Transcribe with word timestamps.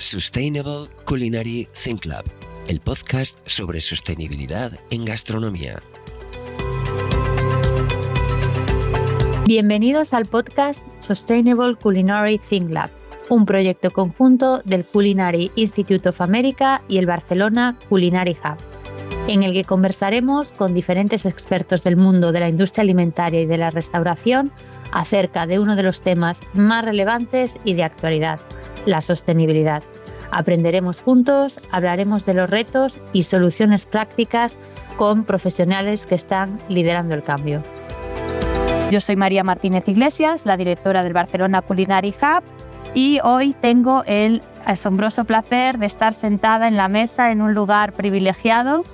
Sustainable 0.00 0.86
Culinary 1.04 1.66
Think 1.72 2.02
Club, 2.02 2.24
el 2.68 2.80
podcast 2.80 3.38
sobre 3.46 3.80
sostenibilidad 3.80 4.72
en 4.90 5.04
gastronomía. 5.04 5.82
Bienvenidos 9.46 10.14
al 10.14 10.26
podcast 10.26 10.86
Sustainable 11.00 11.74
Culinary 11.74 12.38
Think 12.38 12.70
Lab, 12.70 12.90
un 13.28 13.44
proyecto 13.44 13.90
conjunto 13.90 14.60
del 14.64 14.84
Culinary 14.84 15.50
Institute 15.56 16.08
of 16.08 16.20
America 16.20 16.82
y 16.88 16.98
el 16.98 17.06
Barcelona 17.06 17.76
Culinary 17.88 18.36
Hub, 18.44 18.58
en 19.26 19.42
el 19.42 19.52
que 19.52 19.64
conversaremos 19.64 20.52
con 20.52 20.74
diferentes 20.74 21.26
expertos 21.26 21.82
del 21.82 21.96
mundo 21.96 22.30
de 22.30 22.40
la 22.40 22.48
industria 22.48 22.82
alimentaria 22.82 23.40
y 23.40 23.46
de 23.46 23.58
la 23.58 23.70
restauración 23.70 24.52
acerca 24.92 25.46
de 25.46 25.58
uno 25.58 25.76
de 25.76 25.82
los 25.82 26.02
temas 26.02 26.42
más 26.54 26.84
relevantes 26.84 27.58
y 27.64 27.74
de 27.74 27.82
actualidad, 27.84 28.40
la 28.88 29.00
sostenibilidad. 29.00 29.82
Aprenderemos 30.30 31.00
juntos, 31.00 31.60
hablaremos 31.70 32.26
de 32.26 32.34
los 32.34 32.50
retos 32.50 33.00
y 33.12 33.22
soluciones 33.22 33.86
prácticas 33.86 34.58
con 34.96 35.24
profesionales 35.24 36.06
que 36.06 36.14
están 36.14 36.58
liderando 36.68 37.14
el 37.14 37.22
cambio. 37.22 37.62
Yo 38.90 39.00
soy 39.00 39.16
María 39.16 39.44
Martínez 39.44 39.86
Iglesias, 39.86 40.46
la 40.46 40.56
directora 40.56 41.02
del 41.02 41.12
Barcelona 41.12 41.62
Culinary 41.62 42.14
Hub, 42.20 42.42
y 42.94 43.20
hoy 43.22 43.54
tengo 43.60 44.02
el 44.06 44.42
asombroso 44.64 45.24
placer 45.24 45.78
de 45.78 45.86
estar 45.86 46.12
sentada 46.12 46.68
en 46.68 46.76
la 46.76 46.88
mesa 46.88 47.30
en 47.30 47.42
un 47.42 47.54
lugar 47.54 47.92
privilegiado 47.92 48.84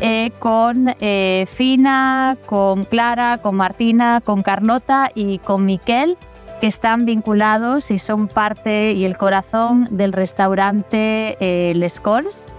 eh, 0.00 0.30
con 0.40 0.94
eh, 1.00 1.46
Fina, 1.48 2.36
con 2.46 2.84
Clara, 2.84 3.38
con 3.38 3.56
Martina, 3.56 4.20
con 4.20 4.42
Carlota 4.42 5.10
y 5.14 5.38
con 5.38 5.64
Miquel, 5.64 6.18
que 6.60 6.66
están 6.66 7.04
vinculados 7.04 7.90
y 7.90 7.98
son 7.98 8.28
parte 8.28 8.92
y 8.92 9.04
el 9.04 9.16
corazón 9.16 9.88
del 9.90 10.12
restaurante 10.12 11.36
eh, 11.40 11.74
Les 11.74 12.00
Cols. 12.00 12.50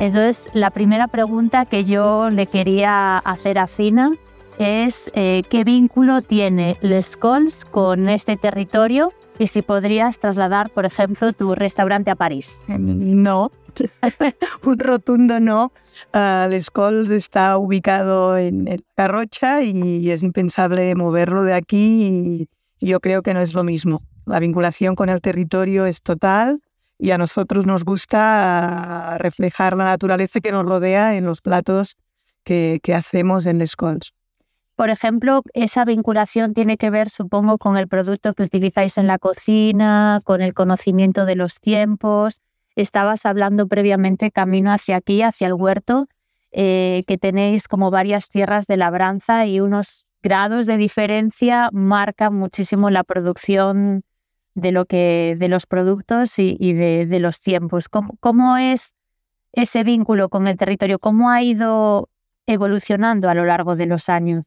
Entonces, 0.00 0.50
la 0.54 0.70
primera 0.70 1.06
pregunta 1.08 1.66
que 1.66 1.84
yo 1.84 2.30
le 2.30 2.46
quería 2.46 3.18
hacer 3.18 3.58
a 3.58 3.66
Fina 3.66 4.12
es 4.58 5.10
eh, 5.14 5.42
qué 5.48 5.64
vínculo 5.64 6.22
tiene 6.22 6.78
Les 6.80 7.16
Cols 7.16 7.64
con 7.64 8.08
este 8.08 8.36
territorio 8.36 9.12
y 9.38 9.46
si 9.46 9.62
podrías 9.62 10.18
trasladar, 10.18 10.70
por 10.70 10.84
ejemplo, 10.84 11.32
tu 11.32 11.54
restaurante 11.54 12.10
a 12.10 12.16
París. 12.16 12.60
No, 12.68 13.50
un 14.64 14.78
rotundo 14.78 15.40
no. 15.40 15.72
Uh, 16.14 16.48
Les 16.48 16.70
Cols 16.70 17.10
está 17.10 17.58
ubicado 17.58 18.38
en, 18.38 18.68
en 18.68 18.82
Garrocha 18.96 19.62
y 19.62 20.10
es 20.10 20.22
impensable 20.22 20.94
moverlo 20.94 21.44
de 21.44 21.54
aquí 21.54 22.48
yo 22.86 23.00
creo 23.00 23.22
que 23.22 23.34
no 23.34 23.40
es 23.40 23.54
lo 23.54 23.64
mismo. 23.64 24.02
La 24.26 24.40
vinculación 24.40 24.94
con 24.94 25.08
el 25.08 25.20
territorio 25.20 25.86
es 25.86 26.02
total 26.02 26.60
y 26.98 27.10
a 27.10 27.18
nosotros 27.18 27.66
nos 27.66 27.84
gusta 27.84 29.18
reflejar 29.18 29.76
la 29.76 29.84
naturaleza 29.84 30.40
que 30.40 30.52
nos 30.52 30.64
rodea 30.64 31.16
en 31.16 31.24
los 31.24 31.40
platos 31.40 31.96
que, 32.44 32.80
que 32.82 32.94
hacemos 32.94 33.46
en 33.46 33.58
Les. 33.58 33.74
Por 34.76 34.90
ejemplo, 34.90 35.42
esa 35.52 35.84
vinculación 35.84 36.54
tiene 36.54 36.76
que 36.76 36.90
ver, 36.90 37.10
supongo, 37.10 37.58
con 37.58 37.76
el 37.76 37.88
producto 37.88 38.34
que 38.34 38.44
utilizáis 38.44 38.98
en 38.98 39.06
la 39.06 39.18
cocina, 39.18 40.20
con 40.24 40.40
el 40.40 40.54
conocimiento 40.54 41.24
de 41.24 41.36
los 41.36 41.60
tiempos. 41.60 42.40
Estabas 42.74 43.26
hablando 43.26 43.68
previamente 43.68 44.30
camino 44.30 44.72
hacia 44.72 44.96
aquí, 44.96 45.22
hacia 45.22 45.46
el 45.46 45.54
huerto, 45.54 46.08
eh, 46.52 47.04
que 47.06 47.18
tenéis 47.18 47.68
como 47.68 47.90
varias 47.90 48.28
tierras 48.28 48.66
de 48.66 48.76
labranza 48.76 49.46
y 49.46 49.60
unos 49.60 50.06
grados 50.22 50.66
de 50.66 50.76
diferencia 50.76 51.68
marcan 51.72 52.34
muchísimo 52.34 52.90
la 52.90 53.04
producción 53.04 54.04
de, 54.54 54.72
lo 54.72 54.86
que, 54.86 55.36
de 55.38 55.48
los 55.48 55.66
productos 55.66 56.38
y, 56.38 56.72
de, 56.72 57.18
los 57.20 57.40
tiempos. 57.40 57.88
¿Cómo, 57.88 58.16
¿Cómo 58.20 58.56
es 58.56 58.94
ese 59.52 59.82
vínculo 59.82 60.28
con 60.28 60.46
el 60.46 60.56
territorio? 60.56 60.98
¿Cómo 60.98 61.30
ha 61.30 61.42
ido 61.42 62.08
evolucionando 62.46 63.28
a 63.28 63.34
lo 63.34 63.44
largo 63.44 63.76
de 63.76 63.86
los 63.86 64.08
años? 64.08 64.44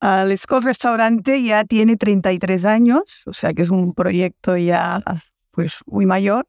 El 0.00 0.30
Escol 0.30 0.62
Restaurante 0.62 1.42
ya 1.42 1.64
tiene 1.64 1.96
33 1.96 2.64
años, 2.66 3.22
o 3.26 3.32
sea 3.32 3.54
que 3.54 3.62
es 3.62 3.70
un 3.70 3.94
proyecto 3.94 4.56
ya 4.56 5.02
pues 5.50 5.78
muy 5.86 6.04
mayor. 6.04 6.46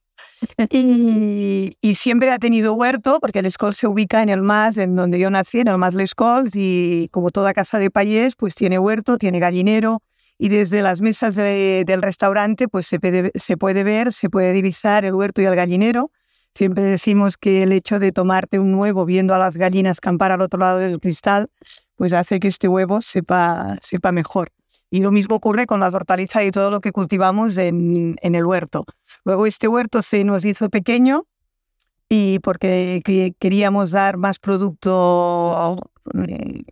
Y, 0.70 1.96
siempre 1.96 2.32
ha 2.32 2.38
tenido 2.38 2.74
huerto, 2.74 3.20
porque 3.20 3.40
el 3.40 3.46
Escol 3.46 3.74
se 3.74 3.88
ubica 3.88 4.22
en 4.22 4.30
el 4.30 4.42
MAS, 4.42 4.78
en 4.78 4.96
donde 4.96 5.20
yo 5.20 5.30
nací, 5.30 5.60
en 5.60 5.68
el 5.68 5.78
MAS 5.78 5.96
Les 5.96 6.14
Cols, 6.16 6.52
y 6.56 7.10
como 7.12 7.32
toda 7.32 7.54
casa 7.54 7.80
de 7.80 7.90
payés, 7.90 8.36
pues 8.36 8.56
tiene 8.56 8.78
huerto, 8.80 9.18
tiene 9.18 9.40
gallinero, 9.40 10.02
y 10.38 10.50
desde 10.50 10.82
las 10.82 11.02
mesas 11.02 11.36
de, 11.36 11.84
del 11.86 12.02
restaurante 12.02 12.68
pues 12.68 12.86
se 12.86 13.00
puede, 13.00 13.32
se 13.36 13.58
puede 13.58 13.84
ver, 13.84 14.14
se 14.14 14.30
puede 14.30 14.54
divisar 14.54 15.06
el 15.06 15.14
huerto 15.14 15.42
y 15.42 15.46
el 15.46 15.56
gallinero. 15.56 16.12
Siempre 16.54 16.84
decimos 16.84 17.38
que 17.38 17.64
el 17.64 17.72
hecho 17.72 18.00
de 18.00 18.12
tomarte 18.12 18.60
un 18.60 18.74
huevo 18.76 19.06
viendo 19.06 19.34
a 19.36 19.40
las 19.40 19.58
gallinas 19.58 20.00
campar 20.00 20.32
al 20.32 20.42
otro 20.42 20.60
lado 20.60 20.80
del 20.80 21.00
cristal, 21.00 21.50
pues 21.96 22.14
hace 22.14 22.40
que 22.40 22.48
este 22.48 22.68
huevo 22.68 23.02
sepa, 23.02 23.78
sepa 23.82 24.12
mejor. 24.12 24.52
Y 24.90 25.02
lo 25.02 25.12
mismo 25.12 25.36
ocurre 25.36 25.66
con 25.66 25.80
las 25.80 25.94
hortalizas 25.94 26.44
y 26.44 26.52
todo 26.52 26.72
lo 26.72 26.80
que 26.80 26.92
cultivamos 26.92 27.58
en, 27.58 28.18
en 28.22 28.36
el 28.36 28.46
huerto. 28.46 28.86
Luego 29.26 29.46
este 29.46 29.68
huerto 29.68 30.02
se 30.02 30.24
nos 30.24 30.46
hizo 30.46 30.70
pequeño 30.70 31.26
y 32.10 32.40
porque 32.40 33.02
queríamos 33.40 33.92
dar 33.92 34.18
más 34.18 34.40
producto 34.40 35.78
eh, 36.28 36.64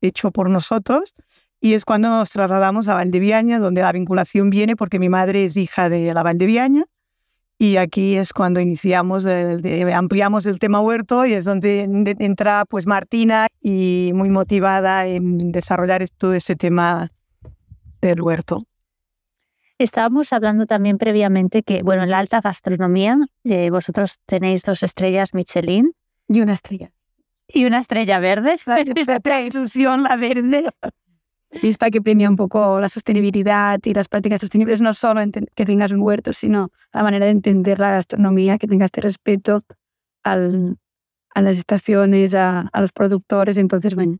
hecho 0.00 0.30
por 0.30 0.50
nosotros. 0.50 1.14
Y 1.60 1.74
es 1.74 1.84
cuando 1.84 2.08
nos 2.08 2.30
trasladamos 2.30 2.88
a 2.88 2.94
Valdeviaña, 2.94 3.58
donde 3.58 3.82
la 3.82 3.92
vinculación 3.92 4.50
viene 4.50 4.74
porque 4.76 4.98
mi 4.98 5.08
madre 5.08 5.44
es 5.44 5.56
hija 5.56 5.88
de 5.88 6.12
la 6.12 6.22
Valdeviaña. 6.22 6.84
Y 7.58 7.76
aquí 7.76 8.16
es 8.16 8.32
cuando 8.32 8.58
iniciamos, 8.58 9.24
ampliamos 9.94 10.46
el 10.46 10.58
tema 10.58 10.80
huerto 10.80 11.24
y 11.26 11.34
es 11.34 11.44
donde 11.44 11.82
entra 12.18 12.64
pues 12.64 12.88
Martina 12.88 13.46
y 13.60 14.10
muy 14.14 14.30
motivada 14.30 15.06
en 15.06 15.52
desarrollar 15.52 16.04
todo 16.08 16.34
ese 16.34 16.56
tema 16.56 17.12
del 18.08 18.20
huerto. 18.20 18.66
Estábamos 19.78 20.32
hablando 20.32 20.66
también 20.66 20.98
previamente 20.98 21.62
que, 21.62 21.82
bueno, 21.82 22.02
en 22.02 22.10
la 22.10 22.18
alta 22.18 22.40
gastronomía 22.40 23.18
eh, 23.44 23.70
vosotros 23.70 24.18
tenéis 24.26 24.62
dos 24.62 24.82
estrellas 24.82 25.34
Michelin. 25.34 25.94
Y 26.28 26.40
una 26.40 26.52
estrella. 26.52 26.92
Y 27.48 27.64
una 27.64 27.80
estrella 27.80 28.18
verde. 28.20 28.56
La 29.24 29.40
inclusión, 29.40 30.04
la 30.04 30.16
verde. 30.16 30.70
Vista 31.60 31.90
que 31.90 32.00
premia 32.00 32.30
un 32.30 32.36
poco 32.36 32.80
la 32.80 32.88
sostenibilidad 32.88 33.78
y 33.84 33.92
las 33.92 34.08
prácticas 34.08 34.40
sostenibles, 34.40 34.80
no 34.80 34.94
solo 34.94 35.20
que 35.54 35.64
tengas 35.66 35.92
un 35.92 36.00
huerto, 36.00 36.32
sino 36.32 36.70
la 36.94 37.02
manera 37.02 37.26
de 37.26 37.32
entender 37.32 37.78
la 37.78 37.90
gastronomía, 37.90 38.56
que 38.56 38.66
tengas 38.66 38.86
este 38.86 39.02
respeto 39.02 39.62
al, 40.22 40.78
a 41.34 41.42
las 41.42 41.58
estaciones, 41.58 42.34
a, 42.34 42.60
a, 42.72 42.80
los 42.80 42.92
productores. 42.92 43.58
Entonces, 43.58 43.94
bueno, 43.94 44.16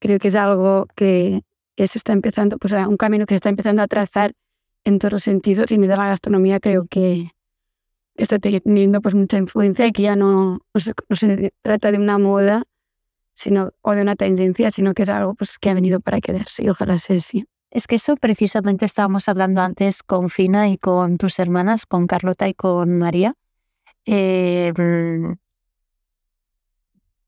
creo 0.00 0.18
que 0.18 0.28
es 0.28 0.34
algo 0.34 0.86
que, 0.94 1.40
que 1.76 1.88
se 1.88 1.98
está 1.98 2.12
empezando, 2.12 2.58
pues 2.58 2.72
un 2.72 2.96
camino 2.96 3.26
que 3.26 3.34
se 3.34 3.36
está 3.36 3.48
empezando 3.48 3.82
a 3.82 3.88
trazar 3.88 4.34
en 4.84 4.98
todos 4.98 5.12
los 5.12 5.22
sentidos 5.22 5.70
y 5.72 5.78
de 5.78 5.86
la 5.88 6.08
gastronomía 6.08 6.60
creo 6.60 6.86
que 6.86 7.30
está 8.16 8.38
teniendo 8.38 9.00
pues 9.00 9.14
mucha 9.14 9.38
influencia 9.38 9.86
y 9.86 9.92
que 9.92 10.02
ya 10.02 10.16
no, 10.16 10.60
no, 10.72 10.80
se, 10.80 10.92
no 11.08 11.16
se 11.16 11.52
trata 11.62 11.90
de 11.90 11.98
una 11.98 12.18
moda 12.18 12.64
sino, 13.34 13.72
o 13.82 13.92
de 13.92 14.02
una 14.02 14.16
tendencia, 14.16 14.70
sino 14.70 14.94
que 14.94 15.02
es 15.02 15.08
algo 15.08 15.34
pues, 15.34 15.58
que 15.58 15.70
ha 15.70 15.74
venido 15.74 16.00
para 16.00 16.20
quedarse 16.20 16.64
y 16.64 16.68
ojalá 16.68 16.98
sea 16.98 17.16
así. 17.16 17.46
Es 17.70 17.88
que 17.88 17.96
eso 17.96 18.16
precisamente 18.16 18.84
estábamos 18.84 19.28
hablando 19.28 19.60
antes 19.60 20.04
con 20.04 20.30
Fina 20.30 20.68
y 20.68 20.78
con 20.78 21.18
tus 21.18 21.40
hermanas, 21.40 21.86
con 21.86 22.06
Carlota 22.06 22.48
y 22.48 22.54
con 22.54 22.98
María. 22.98 23.34
Eh, 24.06 24.72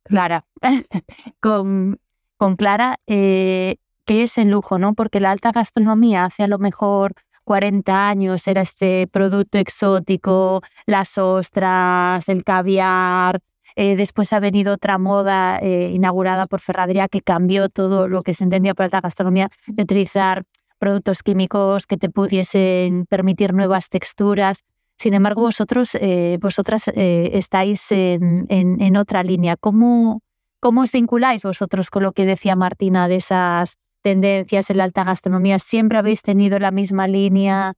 Clara, 0.05 0.47
con, 1.41 1.99
con 2.37 2.55
Clara, 2.55 3.01
eh, 3.09 3.79
que 4.07 4.23
es 4.23 4.39
el 4.39 4.49
lujo, 4.49 4.79
¿no? 4.79 4.95
Porque 4.95 5.21
la 5.21 5.33
alta 5.33 5.53
gastronomía 5.53 6.25
hace 6.25 6.45
a 6.45 6.49
lo 6.49 6.59
mejor 6.59 7.15
40 7.45 8.09
años 8.09 8.47
era 8.49 8.63
este 8.63 9.07
producto 9.09 9.59
exótico, 9.59 10.63
las 10.87 11.19
ostras, 11.19 12.29
el 12.29 12.45
caviar. 12.45 13.41
Eh, 13.77 13.95
después 13.97 14.33
ha 14.33 14.41
venido 14.41 14.75
otra 14.75 14.97
moda 14.99 15.59
eh, 15.59 15.91
inaugurada 15.93 16.47
por 16.47 16.61
Ferradría 16.61 17.09
que 17.09 17.21
cambió 17.21 17.69
todo 17.69 18.09
lo 18.09 18.23
que 18.23 18.33
se 18.33 18.45
entendía 18.45 18.75
por 18.75 18.85
alta 18.85 19.01
gastronomía, 19.01 19.51
de 19.67 19.83
utilizar 19.83 20.45
productos 20.79 21.23
químicos 21.23 21.87
que 21.87 21.97
te 21.97 22.09
pudiesen 22.09 23.07
permitir 23.07 23.53
nuevas 23.53 23.89
texturas. 23.91 24.63
Sin 24.97 25.15
embargo, 25.15 25.43
vosotros, 25.43 25.95
eh, 26.01 26.39
vosotras 26.41 26.89
estáis 26.95 27.93
en, 27.93 28.47
en, 28.49 28.81
en, 28.81 28.97
otra 28.97 29.23
línea. 29.23 29.57
¿Cómo, 29.57 30.23
¿Cómo 30.59 30.81
os 30.81 30.91
vinculáis 30.91 31.43
vosotros 31.43 31.91
con 31.91 32.03
lo 32.03 32.13
que 32.13 32.25
decía 32.25 32.57
Martina 32.57 33.09
de 33.09 33.17
esas 33.17 33.77
tendencias 34.07 34.71
en 34.71 34.77
la 34.77 34.85
alta 34.85 35.03
gastronomía, 35.03 35.59
siempre 35.59 35.99
habéis 35.99 36.23
tenido 36.23 36.61
la 36.61 36.71
misma 36.71 37.09
línea. 37.09 37.75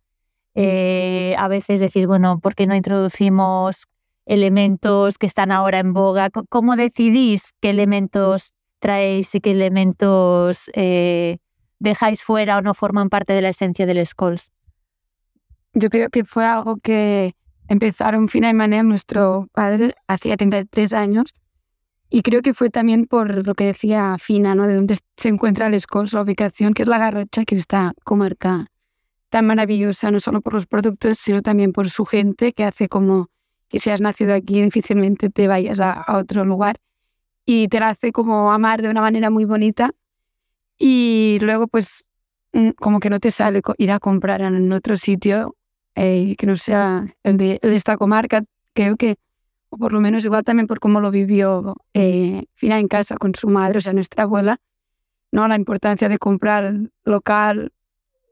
Eh, 0.54 1.34
a 1.38 1.48
veces 1.48 1.80
decís, 1.80 2.04
bueno, 2.04 2.38
¿por 2.38 2.54
qué 2.54 2.66
no 2.66 2.76
introducimos 2.76 3.86
elementos 4.26 5.16
que 5.16 5.24
están 5.24 5.50
ahora 5.50 5.78
en 5.78 5.94
boga? 5.94 6.28
¿Cómo 6.50 6.76
decidís 6.76 7.54
qué 7.62 7.70
elementos 7.70 8.52
traéis 8.78 9.34
y 9.34 9.40
qué 9.40 9.52
elementos 9.52 10.70
eh, 10.74 11.38
dejáis 11.78 12.22
fuera 12.22 12.58
o 12.58 12.60
no 12.60 12.74
forman 12.74 13.08
parte 13.08 13.32
de 13.32 13.40
la 13.40 13.48
esencia 13.48 13.86
del 13.86 14.04
Skulls? 14.04 14.52
Yo 15.72 15.88
creo 15.88 16.10
que 16.10 16.26
fue 16.26 16.44
algo 16.44 16.76
que 16.76 17.32
empezaron 17.68 18.28
Fina 18.28 18.50
y 18.50 18.54
Manel, 18.54 18.86
nuestro 18.86 19.48
padre, 19.54 19.94
hacía 20.06 20.36
33 20.36 20.92
años. 20.92 21.32
Y 22.10 22.22
creo 22.22 22.42
que 22.42 22.54
fue 22.54 22.70
también 22.70 23.06
por 23.06 23.46
lo 23.46 23.54
que 23.54 23.64
decía 23.64 24.16
Fina, 24.18 24.54
¿no? 24.54 24.66
De 24.66 24.74
dónde 24.74 24.98
se 25.16 25.28
encuentra 25.28 25.66
el 25.66 25.78
Scores, 25.78 26.12
la 26.12 26.22
ubicación, 26.22 26.74
que 26.74 26.82
es 26.82 26.88
la 26.88 26.98
Garrocha, 26.98 27.44
que 27.44 27.54
es 27.54 27.60
esta 27.60 27.92
comarca 28.04 28.66
tan 29.28 29.46
maravillosa, 29.46 30.10
no 30.10 30.20
solo 30.20 30.40
por 30.40 30.54
los 30.54 30.66
productos, 30.66 31.18
sino 31.18 31.42
también 31.42 31.72
por 31.72 31.90
su 31.90 32.04
gente, 32.04 32.52
que 32.52 32.64
hace 32.64 32.88
como 32.88 33.28
que 33.68 33.78
si 33.78 33.90
has 33.90 34.00
nacido 34.00 34.34
aquí 34.34 34.62
difícilmente 34.62 35.28
te 35.30 35.46
vayas 35.46 35.80
a, 35.80 36.04
otro 36.16 36.44
lugar. 36.44 36.80
Y 37.44 37.68
te 37.68 37.80
la 37.80 37.90
hace 37.90 38.12
como 38.12 38.52
amar 38.52 38.82
de 38.82 38.88
una 38.88 39.00
manera 39.00 39.30
muy 39.30 39.44
bonita. 39.44 39.90
Y 40.78 41.38
luego, 41.40 41.66
pues, 41.66 42.04
mm, 42.52 42.70
como 42.78 43.00
que 43.00 43.10
no 43.10 43.20
te 43.20 43.30
sale 43.30 43.62
ir 43.78 43.90
a 43.92 44.00
comprar 44.00 44.42
en 44.42 44.72
otro 44.72 44.96
sitio 44.96 45.56
eh, 45.94 46.36
que 46.36 46.46
no 46.46 46.56
sea 46.56 47.14
el 47.22 47.36
de, 47.36 47.58
esta 47.62 47.96
comarca. 47.96 48.44
Creo 48.74 48.96
que, 48.96 49.16
por 49.78 49.92
lo 49.92 50.00
menos 50.00 50.24
igual 50.24 50.44
también 50.44 50.66
por 50.66 50.80
cómo 50.80 51.00
lo 51.00 51.10
vivió 51.10 51.76
eh, 51.94 52.44
Fina 52.54 52.78
en 52.78 52.88
casa 52.88 53.16
con 53.16 53.34
su 53.34 53.48
madre, 53.48 53.78
o 53.78 53.80
sea, 53.80 53.92
nuestra 53.92 54.24
abuela, 54.24 54.58
¿no? 55.32 55.46
La 55.48 55.56
importancia 55.56 56.08
de 56.08 56.18
comprar 56.18 56.74
local 57.04 57.72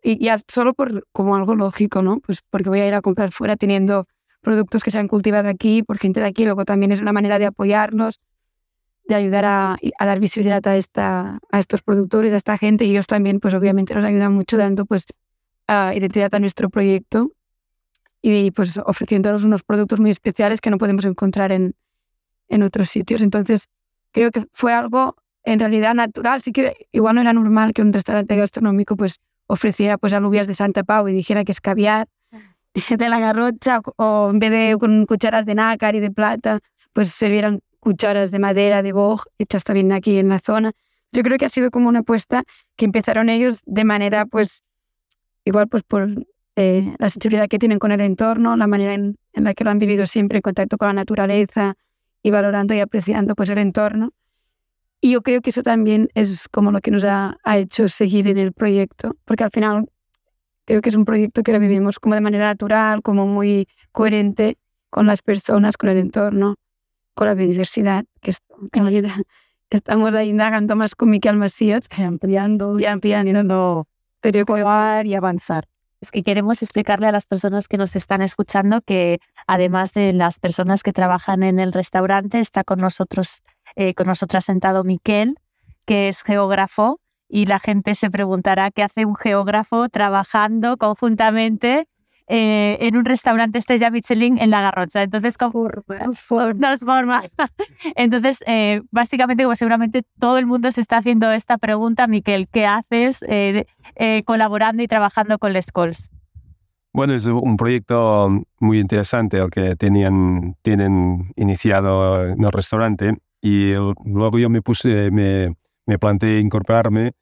y 0.03 0.25
ya 0.25 0.39
solo 0.49 0.75
por 0.75 1.07
como 1.13 1.37
algo 1.37 1.55
lógico, 1.55 2.03
¿no? 2.03 2.21
Pues 2.21 2.43
porque 2.51 2.69
voy 2.69 2.81
a 2.81 2.89
ir 2.89 2.95
a 2.95 3.03
comprar 3.03 3.33
fuera 3.33 3.57
teniendo 3.57 4.07
productos 4.41 4.83
que 4.83 4.91
se 4.91 4.99
han 4.99 5.09
cultivado 5.09 5.49
aquí 5.49 5.83
por 5.83 5.99
gente 5.99 6.21
de 6.21 6.27
aquí. 6.27 6.45
Luego 6.45 6.65
también 6.65 6.93
es 6.93 7.01
una 7.01 7.13
manera 7.13 7.39
de 7.39 7.47
apoyarnos, 7.47 8.21
de 9.09 9.15
ayudar 9.15 9.45
a, 9.45 9.79
a 9.99 10.07
dar 10.07 10.21
visibilidad 10.21 10.67
a, 10.67 10.77
esta, 10.77 11.39
a 11.51 11.59
estos 11.59 11.83
productores, 11.83 12.33
a 12.33 12.37
esta 12.37 12.57
gente 12.57 12.85
y 12.85 12.91
ellos 12.91 13.07
también, 13.07 13.41
pues 13.41 13.55
obviamente 13.55 13.95
nos 13.95 14.05
ayudan 14.05 14.33
mucho 14.33 14.57
dando 14.57 14.85
pues 14.85 15.07
identidad 15.69 16.33
a 16.35 16.39
nuestro 16.39 16.71
proyecto 16.71 17.33
y 18.29 18.51
pues 18.51 18.77
ofreciéndonos 18.79 19.45
unos 19.45 19.63
productos 19.63 20.01
muy 20.01 20.11
especiales 20.11 20.61
que 20.61 20.69
no 20.71 20.79
podemos 20.79 21.05
encontrar 21.05 21.53
en, 21.53 21.77
en 22.49 22.63
otros 22.65 22.89
sitios. 22.89 23.23
Entonces, 23.23 23.69
creo 24.11 24.33
que 24.33 24.47
fue 24.53 24.73
algo 24.73 25.15
en 25.45 25.61
realidad 25.61 25.95
natural. 25.95 26.43
Sí 26.43 26.51
que 26.51 26.89
igual 26.91 27.15
no 27.15 27.21
era 27.21 27.33
normal 27.33 27.73
que 27.73 27.83
un 27.83 27.93
restaurante 27.93 28.35
gastronómico 28.35 28.97
pues 28.97 29.21
ofreciera 29.47 29.97
pues 29.97 30.13
alubias 30.13 30.49
de 30.49 30.55
Santa 30.55 30.83
Pau 30.83 31.07
y 31.07 31.13
dijera 31.13 31.45
que 31.45 31.53
es 31.53 31.61
caviar 31.61 32.09
de 32.99 33.09
la 33.09 33.21
garrocha 33.21 33.81
o 33.97 34.31
en 34.33 34.41
vez 34.41 34.51
de 34.51 34.77
con 34.81 35.07
cucharas 35.07 35.47
de 35.47 35.55
nácar 35.55 35.95
y 35.95 36.01
de 36.01 36.11
plata, 36.11 36.59
pues 36.93 37.11
servieran 37.11 37.61
cucharas 37.79 38.33
de 38.33 38.41
madera, 38.41 38.83
de 38.83 38.93
boj, 38.93 39.23
hechas 39.39 39.63
también 39.63 39.93
aquí 39.93 40.19
en 40.19 40.29
la 40.29 40.41
zona. 40.41 40.73
Yo 41.13 41.23
creo 41.23 41.39
que 41.39 41.45
ha 41.45 41.49
sido 41.49 41.71
como 41.71 41.89
una 41.89 42.01
apuesta 42.01 42.43
que 42.75 42.87
empezaron 42.87 43.29
ellos 43.29 43.63
de 43.67 43.85
manera 43.85 44.27
pues 44.27 44.65
igual 45.45 45.69
pues 45.69 45.85
por 45.85 46.09
eh, 46.59 46.95
la 46.99 47.11
sensibilidad 47.11 47.49
que 47.49 47.59
tienen 47.59 47.79
con 47.79 47.93
el 47.93 48.01
entorno, 48.01 48.57
la 48.57 48.67
manera 48.67 48.95
en, 48.95 49.17
la 49.35 49.53
que 49.53 49.63
lo 49.63 49.71
han 49.71 49.79
vivido 49.79 50.07
siempre 50.07 50.39
en 50.39 50.43
contacto 50.43 50.79
con 50.79 50.89
la 50.89 50.95
naturaleza 50.95 51.75
y 52.23 52.31
valorando 52.31 52.73
y 52.73 52.81
apreciando 52.81 53.35
pues 53.35 53.51
el 53.51 53.59
entorno. 53.59 54.13
Y 55.03 55.13
yo 55.13 55.21
creo 55.21 55.43
que 55.43 55.51
eso 55.51 55.63
también 55.63 56.09
es 56.15 56.49
como 56.49 56.73
lo 56.73 56.81
que 56.81 56.91
nos 56.91 57.05
ha, 57.05 57.37
hecho 57.45 57.89
seguir 57.89 58.27
en 58.29 58.39
el 58.39 58.55
proyecto, 58.55 59.15
porque 59.27 59.45
al 59.45 59.51
final 59.51 59.91
creo 60.65 60.81
que 60.81 60.89
es 60.89 60.97
un 60.97 61.05
proyecto 61.05 61.43
que 61.43 61.53
lo 61.53 61.61
vivimos 61.61 61.99
como 61.99 62.15
de 62.15 62.23
manera 62.23 62.47
natural, 62.47 63.03
como 63.03 63.27
muy 63.27 63.69
coherente 63.93 64.57
con 64.89 65.07
las 65.07 65.21
personas, 65.21 65.77
con 65.77 65.91
el 65.91 65.99
entorno, 65.99 66.57
con 67.15 67.27
la 67.27 67.35
biodiversidad, 67.35 68.07
que 68.23 68.31
es, 68.31 68.39
estamos 69.69 70.15
ahí 70.15 70.31
indagando 70.31 70.75
más 70.75 70.95
con 70.95 71.11
Miquel 71.11 71.37
Macías. 71.37 71.89
Ampliando. 71.99 72.79
Y 72.81 72.87
ampliando. 72.87 73.87
Pero 74.21 74.45
y 75.05 75.15
avanzar. 75.15 75.69
Es 76.01 76.11
que 76.11 76.23
queremos 76.23 76.63
explicarle 76.63 77.07
a 77.07 77.13
las 77.13 77.27
personas 77.27 77.69
que 77.69 77.79
nos 77.79 77.97
están 77.97 78.23
escuchando 78.23 78.83
que 78.83 79.19
además 79.47 79.93
de 79.93 80.13
las 80.13 80.39
personas 80.39 80.83
que 80.83 80.93
trabajan 80.93 81.43
en 81.43 81.59
el 81.59 81.73
restaurante, 81.73 82.41
está 82.41 82.65
con 82.65 82.81
nosotros, 82.81 83.43
eh, 83.77 83.95
con 83.95 84.07
nosotras 84.07 84.45
sentado 84.45 84.85
Miquel, 84.85 85.37
que 85.87 86.09
es 86.09 86.23
geógrafo, 86.23 87.01
y 87.29 87.47
la 87.47 87.59
gente 87.59 87.95
se 87.95 88.11
preguntará 88.11 88.71
qué 88.71 88.83
hace 88.83 89.05
un 89.05 89.17
geógrafo 89.17 89.89
trabajando 89.89 90.77
conjuntamente 90.77 91.89
eh, 92.29 92.79
en 92.81 92.97
un 92.97 93.05
restaurante 93.05 93.59
estrella 93.59 93.91
Michelin 93.91 94.39
en 94.39 94.51
La 94.51 94.61
Garrocha. 94.61 95.03
Entonces, 95.03 95.39
¿cómo 95.39 95.69
nos 96.57 96.81
forma? 96.81 97.25
Entonces, 97.95 98.43
eh, 98.47 98.83
básicamente, 98.91 99.45
como 99.45 99.55
seguramente 99.55 100.03
todo 100.19 100.39
el 100.39 100.47
mundo 100.47 100.73
se 100.73 100.81
está 100.81 100.99
haciendo 100.99 101.31
esta 101.31 101.57
pregunta, 101.59 102.07
Miquel, 102.07 102.49
¿qué 102.49 102.67
haces 102.67 103.25
eh, 103.29 103.65
colaborando 104.25 104.83
y 104.83 104.89
trabajando 104.89 105.39
con 105.39 105.53
Les 105.53 105.71
Cols? 105.71 106.11
Bueno, 106.93 107.13
es 107.15 107.27
un 107.27 107.57
proyecto 107.57 108.43
muy 108.59 108.81
interesante 108.81 109.37
el 109.39 109.51
que 109.51 109.77
tenían, 109.77 110.57
tienen 110.63 111.33
iniciado 111.37 112.25
en 112.25 112.43
el 112.43 112.51
restaurante 112.51 113.19
y 113.43 113.75
luego 114.05 114.39
yo 114.39 114.49
me 114.49 114.63
puse, 114.63 115.11
me, 115.11 115.55
me 115.85 115.99
planteé 115.99 116.41
incorporarme 116.41 117.13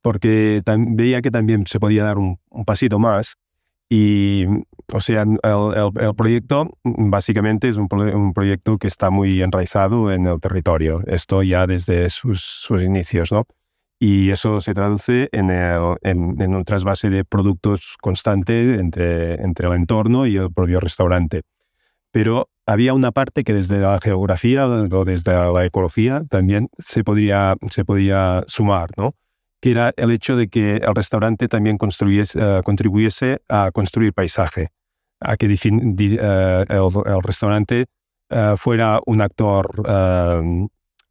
porque 0.00 0.62
veía 0.64 1.20
que 1.20 1.30
también 1.30 1.66
se 1.66 1.78
podía 1.78 2.04
dar 2.04 2.16
un, 2.16 2.38
un 2.48 2.64
pasito 2.64 2.98
más 2.98 3.36
y, 3.92 4.46
o 4.92 5.00
sea, 5.00 5.22
el, 5.22 6.14
proyecto 6.16 6.70
básicamente 6.84 7.68
es 7.68 7.76
un, 7.76 7.88
proyecto 8.32 8.78
que 8.78 8.86
está 8.86 9.10
muy 9.10 9.42
enraizado 9.42 10.12
en 10.12 10.26
el 10.26 10.40
territorio, 10.40 11.02
esto 11.08 11.42
ya 11.42 11.66
desde 11.66 12.08
sus, 12.08 12.40
sus 12.40 12.82
inicios, 12.82 13.32
¿no? 13.32 13.46
Y 13.98 14.30
eso 14.30 14.60
se 14.60 14.74
traduce 14.74 15.28
en, 15.32 15.50
en, 15.50 16.54
un 16.54 16.64
trasvase 16.64 17.10
de 17.10 17.24
productos 17.24 17.96
constante 18.00 18.76
entre, 18.76 19.34
entre 19.42 19.66
el 19.66 19.74
entorno 19.74 20.24
y 20.24 20.36
el 20.36 20.52
propio 20.52 20.78
restaurante. 20.80 21.42
Pero 22.12 22.48
había 22.66 22.94
una 22.94 23.10
parte 23.10 23.42
que 23.44 23.52
desde 23.52 23.78
la 23.80 23.98
geografía 24.00 24.68
o 24.68 25.04
desde 25.04 25.32
la 25.32 25.64
ecología 25.64 26.22
también 26.30 26.68
se 26.78 27.02
podía, 27.02 27.56
se 27.70 27.84
podía 27.84 28.44
sumar, 28.46 28.90
¿no? 28.96 29.16
Que 29.60 29.70
era 29.70 29.92
el 29.96 30.10
hecho 30.10 30.36
de 30.36 30.48
que 30.48 30.76
el 30.76 30.94
restaurante 30.94 31.48
también 31.48 31.76
uh, 31.76 32.62
contribuyese 32.62 33.42
a 33.48 33.70
construir 33.72 34.12
paisaje, 34.14 34.70
a 35.20 35.36
que 35.36 35.46
uh, 35.46 37.08
el, 37.08 37.22
restaurante 37.22 37.86
uh, 38.30 38.56
fuera 38.56 39.00
un 39.06 39.20
actor 39.20 39.82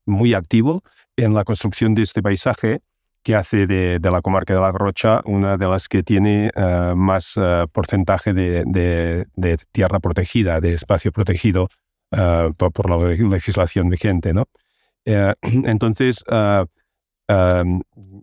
muy 0.05 0.33
activo 0.33 0.81
en 1.15 1.33
la 1.33 1.43
construcción 1.43 1.93
de 1.93 2.01
este 2.01 2.23
paisaje 2.23 2.81
que 3.21 3.35
hace 3.35 3.67
de, 3.67 3.99
de, 3.99 4.11
la 4.11 4.21
comarca 4.21 4.53
de 4.53 4.61
La 4.61 4.71
Rocha 4.71 5.21
una 5.25 5.57
de 5.57 5.67
las 5.67 5.87
que 5.87 6.01
tiene 6.01 6.49
más 6.95 7.37
porcentaje 7.71 8.33
de, 8.33 8.63
de, 8.65 9.27
de, 9.35 9.57
tierra 9.71 9.99
protegida, 9.99 10.59
de 10.61 10.73
espacio 10.73 11.11
protegido 11.11 11.67
por, 12.09 12.71
por, 12.71 12.89
la 12.89 12.97
legislación 13.29 13.89
vigente. 13.89 14.33
¿no? 14.33 14.45
entonces, 15.05 16.23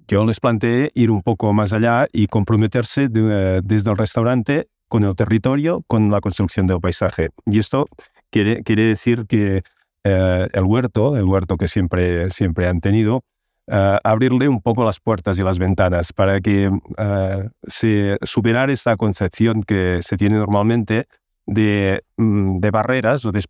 yo 0.09 0.25
les 0.25 0.41
planteé 0.41 0.91
ir 0.95 1.11
un 1.11 1.23
poco 1.23 1.53
más 1.53 1.73
allá 1.73 2.09
y 2.13 2.27
comprometerse 2.27 3.09
desde 3.09 3.91
el 3.91 3.97
restaurante 3.97 4.69
con 4.89 5.05
el 5.05 5.15
territorio, 5.15 5.83
con 5.87 6.11
la 6.11 6.21
construcción 6.21 6.67
del 6.67 6.81
paisaje. 6.81 7.31
Y 7.47 7.59
esto 7.59 7.87
quiere, 8.31 8.63
decir 8.65 9.27
que 9.27 9.63
eh, 10.05 10.49
el 10.53 10.65
huerto, 10.65 11.17
el 11.17 11.25
huerto 11.25 11.57
que 11.57 11.69
siempre, 11.69 12.31
siempre 12.31 12.69
han 12.69 12.81
tenido, 12.81 13.23
eh, 13.69 13.99
abrirle 14.05 14.49
un 14.49 14.61
poco 14.61 14.85
las 14.85 15.01
puertas 15.01 15.39
y 15.39 15.43
las 15.43 15.59
ventanas 15.59 16.13
para 16.13 16.41
que 16.41 16.71
se 17.67 18.19
superar 18.23 18.71
esa 18.71 18.97
concepción 18.97 19.63
que 19.63 20.03
se 20.03 20.17
tiene 20.17 20.37
normalmente 20.37 21.07
de, 21.47 22.03
mm, 22.17 22.59
barreras 22.73 23.25
o 23.25 23.33
de, 23.33 23.43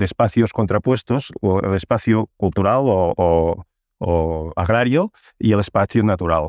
espacios 0.00 0.52
contrapuestos, 0.52 1.32
o 1.40 1.60
el 1.60 1.74
espacio 1.74 2.28
cultural 2.36 2.80
o 2.84 3.64
agrario 4.56 5.12
y 5.38 5.52
el 5.52 5.60
espacio 5.60 6.02
natural. 6.02 6.48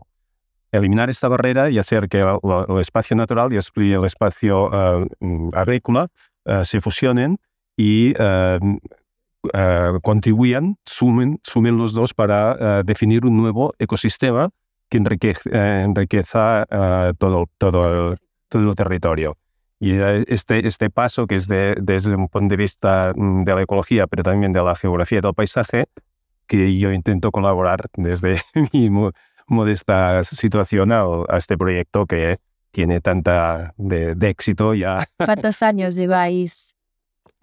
Eliminar 0.72 1.10
esta 1.10 1.28
barrera 1.28 1.70
y 1.70 1.80
hacer 1.80 2.08
que 2.08 2.20
el, 2.20 2.80
espacio 2.80 3.16
natural 3.18 3.52
y 3.52 3.92
el 3.92 4.06
espacio 4.06 4.70
uh, 4.70 5.52
agrícola 5.54 6.10
uh, 6.46 6.64
se 6.64 6.80
fusionen 6.80 7.40
y 7.76 8.14
uh, 8.22 8.80
contribuyan, 10.02 10.78
sumen, 10.86 11.40
sumen 11.44 11.78
los 11.78 11.94
dos 11.94 12.14
para 12.14 12.84
definir 12.84 13.26
un 13.26 13.38
nuevo 13.38 13.74
ecosistema 13.80 14.50
que 14.90 14.98
enriqueza 14.98 16.66
todo, 17.18 17.50
todo, 17.58 18.12
el, 18.12 18.18
todo 18.50 18.70
el 18.70 18.76
territorio. 18.76 19.38
Y 19.80 19.94
este, 20.28 20.68
este 20.68 20.90
paso, 20.90 21.26
que 21.26 21.36
es 21.36 21.48
desde 21.48 22.14
un 22.14 22.28
punto 22.28 22.52
de 22.52 22.58
vista 22.58 23.14
mm, 23.16 23.44
de 23.46 23.56
la 23.56 23.62
ecología, 23.62 24.08
pero 24.08 24.24
también 24.24 24.52
de 24.52 24.62
la 24.62 24.76
geografía 24.76 25.22
del 25.22 25.34
paisaje, 25.34 25.86
que 26.50 26.78
yo 26.78 26.92
intento 26.92 27.32
colaborar 27.32 27.86
desde 27.96 28.42
mi 28.74 28.90
modesta 29.48 30.24
situación 30.26 30.92
a, 30.92 31.06
este 31.38 31.58
proyecto 31.58 32.06
que 32.06 32.40
tiene 32.72 33.00
tanta 33.00 33.74
de, 33.78 34.16
éxito 34.22 34.74
ya. 34.74 35.08
¿Cuántos 35.18 35.62
años 35.64 35.96
lleváis 35.96 36.76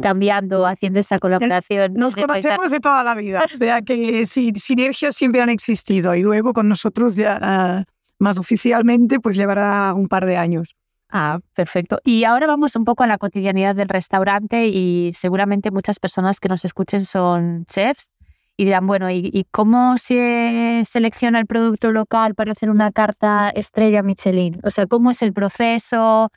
cambiando, 0.03 0.67
haciendo 0.67 0.99
esta 0.99 1.19
colaboración? 1.19 1.95
Nos 1.95 2.15
conocemos 2.17 2.71
de 2.71 2.81
toda 2.81 3.03
la 3.03 3.15
vida, 3.15 3.45
o 3.45 3.59
sea 3.59 3.81
que 3.81 4.27
sinergias 4.27 5.15
siempre 5.15 5.41
han 5.41 5.51
existido 5.51 6.15
y 6.15 6.23
luego 6.23 6.53
con 6.53 6.69
nosotros 6.69 7.17
ya 7.17 7.39
ah, 7.41 7.85
más 8.19 8.39
oficialmente 8.39 9.21
pues 9.21 9.37
llevará 9.37 9.95
un 9.95 10.09
par 10.09 10.27
de 10.27 10.37
años. 10.37 10.77
Ah, 11.09 11.39
perfecto. 11.55 12.01
Y 12.05 12.25
ahora 12.25 12.49
vamos 12.49 12.75
un 12.75 12.85
poco 12.85 13.05
a 13.05 13.07
la 13.07 13.17
cotidianidad 13.17 13.77
del 13.77 13.89
restaurante 13.89 14.67
y 14.67 15.13
seguramente 15.13 15.71
muchas 15.71 16.01
personas 16.01 16.41
que 16.41 16.49
nos 16.49 16.65
escuchen 16.65 17.05
son 17.05 17.65
chefs 17.67 18.11
y 18.57 18.65
dirán, 18.65 18.87
bueno, 18.87 19.11
¿y, 19.11 19.47
cómo 19.51 19.99
se 19.99 20.83
selecciona 20.89 21.39
el 21.39 21.47
producto 21.47 21.93
local 21.93 22.35
para 22.35 22.53
hacer 22.53 22.71
una 22.71 22.91
carta 22.91 23.51
estrella 23.51 24.03
Michelin? 24.03 24.61
O 24.65 24.71
sea, 24.71 24.87
¿cómo 24.87 25.11
es 25.11 25.21
el 25.23 25.35
proceso? 25.35 26.31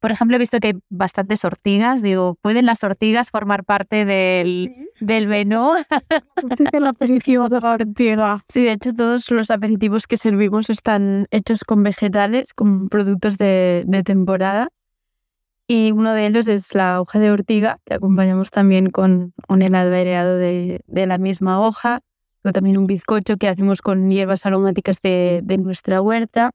Por 0.00 0.12
ejemplo, 0.12 0.36
he 0.36 0.38
visto 0.38 0.60
que 0.60 0.68
hay 0.68 0.74
bastantes 0.88 1.44
ortigas. 1.44 2.02
Digo, 2.02 2.38
¿pueden 2.40 2.66
las 2.66 2.84
ortigas 2.84 3.30
formar 3.30 3.64
parte 3.64 4.04
del, 4.04 4.72
del 5.00 5.26
menú? 5.26 5.72
el 6.72 6.86
aperitivo 6.86 7.48
de 7.48 7.60
la 7.60 7.72
ortiga. 7.74 8.44
Sí, 8.48 8.62
de 8.62 8.72
hecho, 8.72 8.94
todos 8.94 9.30
los 9.30 9.50
aperitivos 9.50 10.06
que 10.06 10.16
servimos 10.16 10.70
están 10.70 11.26
hechos 11.30 11.64
con 11.64 11.82
vegetales, 11.82 12.54
con 12.54 12.88
productos 12.88 13.36
de, 13.36 13.84
de 13.86 14.02
temporada. 14.04 14.68
Y 15.70 15.92
uno 15.92 16.14
de 16.14 16.26
ellos 16.26 16.48
es 16.48 16.74
la 16.74 17.00
hoja 17.00 17.18
de 17.18 17.30
ortiga, 17.30 17.78
que 17.84 17.94
acompañamos 17.94 18.50
también 18.50 18.90
con 18.90 19.34
un 19.48 19.62
helado 19.62 19.94
aireado 19.94 20.38
de, 20.38 20.80
de 20.86 21.06
la 21.06 21.18
misma 21.18 21.60
hoja. 21.60 22.00
O 22.42 22.52
también 22.52 22.78
un 22.78 22.86
bizcocho 22.86 23.36
que 23.36 23.48
hacemos 23.48 23.82
con 23.82 24.10
hierbas 24.10 24.46
aromáticas 24.46 25.02
de, 25.02 25.40
de 25.44 25.58
nuestra 25.58 26.00
huerta. 26.00 26.52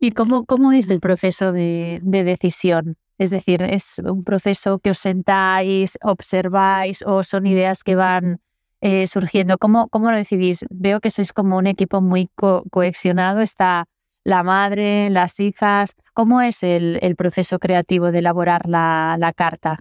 ¿Y 0.00 0.10
cómo, 0.10 0.44
cómo 0.44 0.72
es 0.72 0.90
el 0.90 1.00
proceso 1.00 1.52
de, 1.52 2.00
decisión? 2.02 2.96
Es 3.16 3.30
decir, 3.30 3.62
¿es 3.62 4.00
un 4.00 4.24
proceso 4.24 4.78
que 4.80 4.90
os 4.90 4.98
sentáis, 4.98 5.96
observáis 6.02 7.02
o 7.06 7.22
son 7.22 7.46
ideas 7.46 7.84
que 7.84 7.94
van 7.94 8.40
eh, 8.80 9.06
surgiendo? 9.06 9.56
¿Cómo, 9.56 9.88
¿Cómo 9.88 10.10
lo 10.10 10.16
decidís? 10.16 10.66
Veo 10.68 11.00
que 11.00 11.10
sois 11.10 11.32
como 11.32 11.56
un 11.56 11.66
equipo 11.66 12.00
muy 12.00 12.28
cohesionado. 12.70 13.40
Está 13.40 13.86
la 14.24 14.42
madre, 14.42 15.10
las 15.10 15.38
hijas. 15.38 15.94
¿Cómo 16.12 16.40
es 16.40 16.62
el, 16.62 17.14
proceso 17.16 17.58
creativo 17.58 18.10
de 18.10 18.18
elaborar 18.18 18.68
la, 18.68 19.32
carta? 19.36 19.78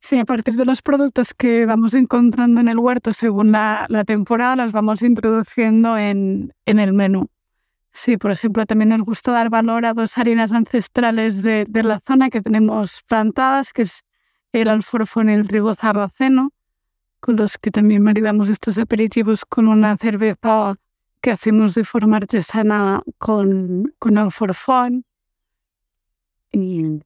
Sí, 0.00 0.18
a 0.18 0.24
partir 0.24 0.54
de 0.54 0.64
los 0.64 0.82
productos 0.82 1.32
que 1.32 1.64
vamos 1.64 1.94
encontrando 1.94 2.60
en 2.60 2.68
el 2.68 2.78
huerto 2.78 3.12
según 3.12 3.52
la, 3.52 3.86
temporada, 4.06 4.56
los 4.56 4.72
vamos 4.72 5.02
introduciendo 5.02 5.96
en, 5.96 6.52
en 6.66 6.80
el 6.80 6.92
menú. 6.92 7.28
Sí, 7.94 8.16
por 8.16 8.30
ejemplo, 8.30 8.64
también 8.64 8.88
nos 8.88 9.02
gusta 9.02 9.32
dar 9.32 9.50
valor 9.50 9.84
a 9.84 9.92
dos 9.92 10.16
harinas 10.16 10.52
ancestrales 10.52 11.42
de, 11.42 11.66
la 11.84 12.00
zona 12.00 12.30
que 12.30 12.40
tenemos 12.40 13.02
plantadas, 13.02 13.72
que 13.72 13.82
es 13.82 14.02
el 14.52 14.68
alforfón 14.68 15.28
y 15.28 15.34
el 15.34 15.46
trigo 15.46 15.74
zarraceno, 15.74 16.52
con 17.20 17.36
los 17.36 17.58
que 17.58 17.70
también 17.70 18.02
maridamos 18.02 18.48
estos 18.48 18.78
aperitivos 18.78 19.44
con 19.44 19.68
una 19.68 19.96
cerveza 19.98 20.74
que 21.22 21.30
hacemos 21.30 21.74
de 21.74 21.84
forma 21.84 22.18
artesana 22.18 23.02
con, 23.18 23.94
con 23.98 24.18
alforfón. 24.18 25.04
Y 26.50 27.00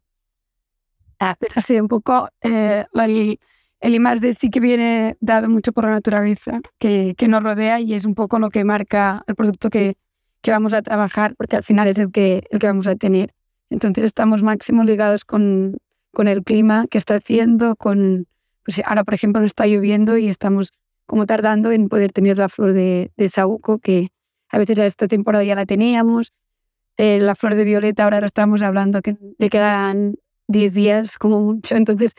así 1.18 1.78
un 1.78 1.86
poco 1.86 2.28
eh, 2.40 2.86
el, 2.94 3.38
el 3.80 4.20
de 4.20 4.32
sí 4.32 4.50
que 4.50 4.58
viene 4.58 5.16
dado 5.20 5.48
mucho 5.48 5.72
por 5.72 5.84
la 5.84 5.90
naturaleza 5.90 6.60
que, 6.78 7.14
que 7.16 7.28
nos 7.28 7.42
rodea 7.42 7.78
y 7.80 7.94
es 7.94 8.04
un 8.04 8.14
poco 8.14 8.38
lo 8.38 8.50
que 8.50 8.64
marca 8.64 9.22
el 9.28 9.36
producto 9.36 9.70
que, 9.70 9.96
que 10.40 10.50
vamos 10.50 10.72
a 10.72 10.82
trabajar, 10.82 11.36
porque 11.36 11.56
al 11.56 11.62
final 11.62 11.86
es 11.86 11.98
el 11.98 12.10
que, 12.10 12.42
el 12.50 12.58
que 12.58 12.66
vamos 12.66 12.86
a 12.86 12.96
tener. 12.96 13.34
Entonces 13.68 14.04
estamos 14.04 14.42
máximo 14.42 14.82
ligados 14.82 15.24
con, 15.24 15.76
con 16.12 16.26
el 16.26 16.42
clima 16.42 16.86
que 16.90 16.98
está 16.98 17.16
haciendo, 17.16 17.76
con, 17.76 18.26
pues 18.64 18.80
ahora 18.84 19.04
por 19.04 19.14
ejemplo 19.14 19.40
no 19.40 19.46
está 19.46 19.66
lloviendo 19.66 20.16
y 20.16 20.28
estamos 20.28 20.72
como 21.06 21.26
tardando 21.26 21.72
en 21.72 21.88
poder 21.88 22.12
tener 22.12 22.36
la 22.36 22.48
flor 22.48 22.72
de, 22.72 23.12
de 23.16 23.28
saúco, 23.28 23.78
que 23.78 24.10
a 24.48 24.58
veces 24.58 24.78
a 24.78 24.86
esta 24.86 25.08
temporada 25.08 25.44
ya 25.44 25.54
la 25.54 25.66
teníamos. 25.66 26.32
Eh, 26.98 27.20
la 27.20 27.34
flor 27.34 27.54
de 27.54 27.64
violeta 27.64 28.04
ahora 28.04 28.20
lo 28.20 28.26
estamos 28.26 28.62
hablando 28.62 29.02
que 29.02 29.16
le 29.38 29.50
quedan 29.50 30.16
10 30.48 30.74
días 30.74 31.18
como 31.18 31.40
mucho. 31.40 31.76
Entonces 31.76 32.14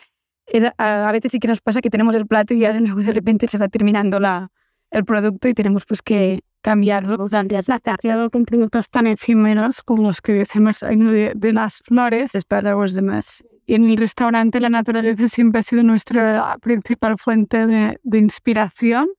a, 0.77 1.09
a, 1.09 1.11
veces 1.11 1.31
sí 1.31 1.39
que 1.39 1.47
nos 1.47 1.61
pasa 1.61 1.81
que 1.81 1.89
tenemos 1.89 2.15
el 2.15 2.27
plato 2.27 2.53
y 2.53 2.59
ya 2.59 2.73
de, 2.73 2.81
de 2.81 3.11
repente 3.11 3.47
se 3.47 3.57
va 3.57 3.67
terminando 3.67 4.19
la, 4.19 4.51
el 4.91 5.03
producto 5.03 5.47
y 5.47 5.53
tenemos 5.53 5.85
pues 5.85 6.01
que, 6.01 6.41
cambiarlo, 6.61 7.29
demasiado 7.29 8.29
con 8.29 8.43
productos 8.43 8.89
tan 8.89 9.07
efímeros 9.07 9.81
como 9.83 10.03
los 10.03 10.21
que 10.21 10.33
decimos 10.33 10.81
de, 10.81 11.31
de 11.33 11.53
las 11.53 11.77
flores, 11.77 12.35
esperados 12.35 12.93
demás. 12.93 13.43
Y 13.67 13.75
en 13.75 13.87
el 13.89 13.97
restaurante 13.97 14.59
la 14.59 14.69
naturaleza 14.69 15.27
siempre 15.27 15.59
ha 15.59 15.63
sido 15.63 15.83
nuestra 15.83 16.57
principal 16.61 17.17
fuente 17.19 17.67
de, 17.67 17.99
de 18.01 18.17
inspiración 18.17 19.09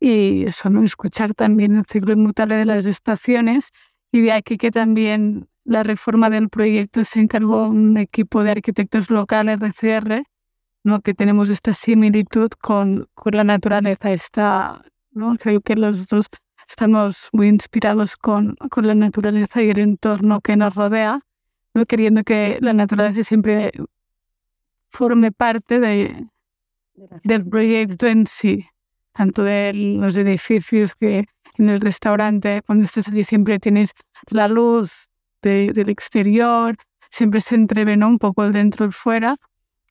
y 0.00 0.44
eso, 0.44 0.70
¿no? 0.70 0.82
escuchar 0.84 1.34
también 1.34 1.76
el 1.76 1.84
ciclo 1.84 2.12
inmutable 2.12 2.56
de 2.56 2.64
las 2.64 2.86
estaciones 2.86 3.70
y 4.12 4.22
de 4.22 4.32
aquí 4.32 4.56
que 4.56 4.70
también 4.70 5.48
la 5.64 5.82
reforma 5.82 6.30
del 6.30 6.48
proyecto 6.48 7.04
se 7.04 7.20
encargó 7.20 7.68
un 7.68 7.96
equipo 7.96 8.44
de 8.44 8.52
arquitectos 8.52 9.10
locales, 9.10 9.58
RCR, 9.60 10.22
¿no? 10.84 11.00
que 11.00 11.14
tenemos 11.14 11.48
esta 11.48 11.72
similitud 11.72 12.50
con, 12.60 13.08
con 13.14 13.34
la 13.34 13.44
naturaleza. 13.44 14.12
Esta, 14.12 14.84
¿no? 15.10 15.36
Creo 15.36 15.60
que 15.62 15.74
los 15.74 16.06
dos 16.06 16.26
estamos 16.68 17.28
muy 17.32 17.48
inspirados 17.48 18.16
con, 18.16 18.56
con 18.70 18.86
la 18.86 18.94
naturaleza 18.94 19.62
y 19.62 19.70
el 19.70 19.78
entorno 19.78 20.40
que 20.40 20.56
nos 20.56 20.74
rodea, 20.74 21.20
¿no? 21.74 21.86
queriendo 21.86 22.22
que 22.22 22.58
la 22.60 22.72
naturaleza 22.72 23.24
siempre 23.24 23.72
forme 24.90 25.32
parte 25.32 25.80
de, 25.80 26.24
del 27.24 27.46
proyecto 27.46 28.06
en 28.06 28.26
sí, 28.26 28.66
tanto 29.12 29.42
de 29.42 29.72
los 29.74 30.16
edificios 30.16 30.94
que 30.94 31.26
en 31.58 31.68
el 31.68 31.80
restaurante, 31.80 32.62
cuando 32.66 32.84
estás 32.84 33.08
allí 33.08 33.24
siempre 33.24 33.58
tienes 33.58 33.90
la 34.28 34.48
luz 34.48 35.08
del 35.42 35.88
exterior, 35.88 36.76
siempre 37.10 37.40
se 37.40 37.54
entreve 37.54 37.94
un 38.04 38.18
poco 38.18 38.44
el 38.44 38.52
dentro 38.52 38.86
y 38.86 38.88
el 38.88 38.92
fuera, 38.92 39.36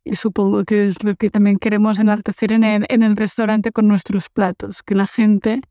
y 0.03 0.15
supongo 0.15 0.65
que 0.65 0.89
es 0.89 1.03
lo 1.03 1.15
que 1.15 1.29
también 1.29 1.57
queremos 1.57 1.99
enaltecer 1.99 2.51
en 2.51 2.63
el, 2.63 2.85
en 2.89 3.03
el 3.03 3.15
restaurante 3.15 3.71
con 3.71 3.87
nuestros 3.87 4.29
platos, 4.29 4.83
que 4.83 4.95
la 4.95 5.07
gente 5.07 5.61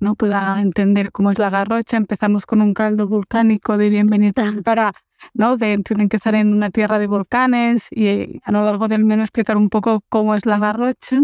no 0.00 0.14
pueda 0.14 0.60
entender 0.60 1.12
cómo 1.12 1.30
es 1.30 1.38
la 1.38 1.50
garrocha. 1.50 1.96
Empezamos 1.96 2.46
con 2.46 2.60
un 2.60 2.74
caldo 2.74 3.08
volcánico 3.08 3.76
de 3.78 3.90
bienvenida 3.90 4.54
para, 4.64 4.92
¿no? 5.34 5.56
De, 5.56 5.78
tienen 5.78 6.08
que 6.08 6.16
estar 6.16 6.34
en 6.34 6.52
una 6.52 6.70
tierra 6.70 6.98
de 6.98 7.06
volcanes 7.06 7.88
y 7.90 8.40
a 8.44 8.52
lo 8.52 8.64
largo 8.64 8.88
del 8.88 9.04
menú 9.04 9.22
explicar 9.22 9.56
un 9.56 9.68
poco 9.68 10.02
cómo 10.08 10.34
es 10.34 10.46
la 10.46 10.58
garrocha 10.58 11.20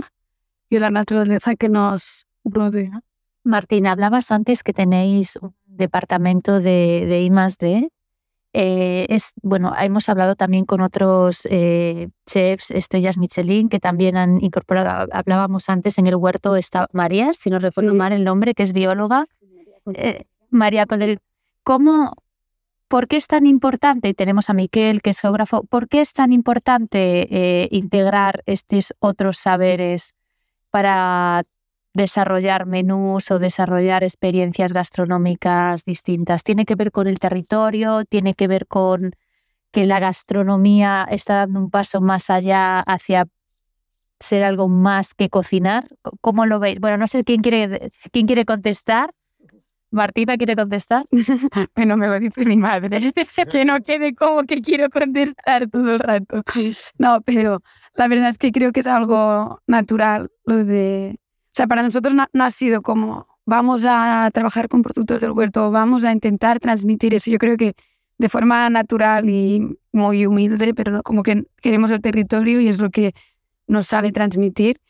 y 0.69 0.78
la 0.78 0.90
naturaleza 0.90 1.54
que 1.57 1.69
nos 1.69 2.26
rodea. 2.45 3.00
Martín, 3.45 3.87
hablabas 3.87 4.31
antes 4.31 4.62
que 4.62 4.73
tenéis 4.73 5.37
un 5.37 5.54
departamento 5.66 6.61
de, 6.61 7.04
de 7.07 7.23
I+.D. 7.23 7.90
Eh, 8.57 9.07
es, 9.09 9.33
bueno, 9.43 9.75
hemos 9.77 10.09
hablado 10.09 10.37
también 10.37 10.65
con 10.65 10.81
otros 10.81 11.45
eh, 11.51 12.09
chefs, 12.25 12.71
estrellas 12.71 13.19
Michelin, 13.19 13.69
que 13.69 13.81
también 13.81 14.17
han 14.17 14.43
incorporado, 14.45 15.09
hablábamos 15.13 15.69
antes 15.69 15.99
en 15.99 16.07
el 16.07 16.15
huerto, 16.15 16.55
está 16.55 16.89
María, 16.93 17.35
si 17.35 17.51
no 17.51 17.59
recuerdo 17.59 17.95
mal 17.95 18.13
el 18.13 18.23
nombre, 18.23 18.55
que 18.55 18.63
es 18.63 18.73
bióloga. 18.73 19.27
Eh, 19.95 20.27
María 20.51 20.87
Colder, 20.87 21.19
¿cómo, 21.65 22.13
¿por 22.87 23.09
qué 23.09 23.17
es 23.17 23.27
tan 23.27 23.45
importante, 23.45 24.09
y 24.09 24.15
tenemos 24.15 24.49
a 24.49 24.53
Miquel, 24.53 25.03
que 25.03 25.11
es 25.11 25.21
geógrafo, 25.21 25.65
¿por 25.65 25.89
qué 25.89 26.01
es 26.01 26.13
tan 26.13 26.33
importante 26.33 27.67
integrar 27.73 28.45
estos 28.47 28.95
otros 29.01 29.37
saberes 29.39 30.15
para 30.71 31.43
desarrollar 31.95 32.67
menús 32.67 33.31
o 33.31 33.39
desarrollar 33.39 34.03
experiencias 34.03 34.73
gastronómicas 34.73 35.85
distintas. 35.85 36.43
Tiene 36.43 36.67
que 36.67 36.75
ver 36.75 36.91
con 36.91 37.07
el 37.07 37.19
territorio, 37.21 38.05
tiene 38.05 38.35
que 38.35 38.49
ver 38.49 38.67
con 38.67 39.13
que 39.71 39.87
la 39.87 40.01
gastronomía 40.01 41.07
está 41.11 41.37
dando 41.37 41.61
un 41.61 41.71
paso 41.71 42.01
más 42.01 42.31
allá 42.31 42.81
hacia 42.81 43.27
ser 44.21 44.43
algo 44.43 44.69
más 44.69 45.15
que 45.15 45.29
cocinar. 45.29 45.87
¿Cómo 46.21 46.47
lo 46.47 46.59
veis? 46.59 46.81
Bueno, 46.81 46.97
no 46.97 47.07
sé 47.07 47.25
quién 47.25 47.41
quiere, 47.43 47.89
quién 48.13 48.27
quiere 48.27 48.45
contestar. 48.45 49.11
Martina 49.91 50.37
quiere 50.37 50.57
contestar. 50.57 51.05
bueno, 51.77 51.97
me 51.97 52.09
lo 52.09 52.19
dice 52.19 52.45
mi 52.45 52.57
madre. 52.57 53.13
que 53.51 53.65
no 53.65 53.81
quede 53.81 54.15
como 54.15 54.43
que 54.43 54.61
quiero 54.61 54.91
contestar 54.91 55.69
todo 55.71 55.93
el 55.93 56.01
rato. 56.01 56.43
No, 56.99 57.21
pero 57.23 57.63
la 57.95 58.09
verdad 58.09 58.31
es 58.31 58.39
que 58.39 58.51
creo 58.51 58.73
que 58.73 58.81
es 58.81 58.89
algo 58.89 59.61
natural 59.69 60.31
lo 60.45 60.65
de 60.65 61.19
sea, 61.55 61.67
para 61.67 61.83
nosotros 61.83 62.15
no, 62.15 62.27
ha 62.45 62.51
sido 62.51 62.83
como 62.83 63.27
vamos 63.47 63.85
a 63.87 64.31
trabajar 64.33 64.69
con 64.69 64.83
productos 64.83 65.21
del 65.21 65.33
huerto, 65.33 65.71
vamos 65.71 66.05
a 66.05 66.13
intentar 66.13 66.61
transmitir 66.61 67.15
eso. 67.15 67.31
Yo 67.31 67.39
creo 67.39 67.57
que 67.57 67.75
de 68.19 68.29
forma 68.29 68.69
natural 68.71 69.29
y 69.29 69.77
muy 69.93 70.27
humilde, 70.27 70.75
pero 70.75 71.03
como 71.03 71.23
que 71.23 71.45
queremos 71.61 71.91
el 71.91 72.01
territorio 72.01 72.61
y 72.61 72.69
es 72.69 72.81
lo 72.81 72.91
que 72.91 73.13
nos 73.67 73.87
sale 73.87 74.13
transmitir. 74.13 74.81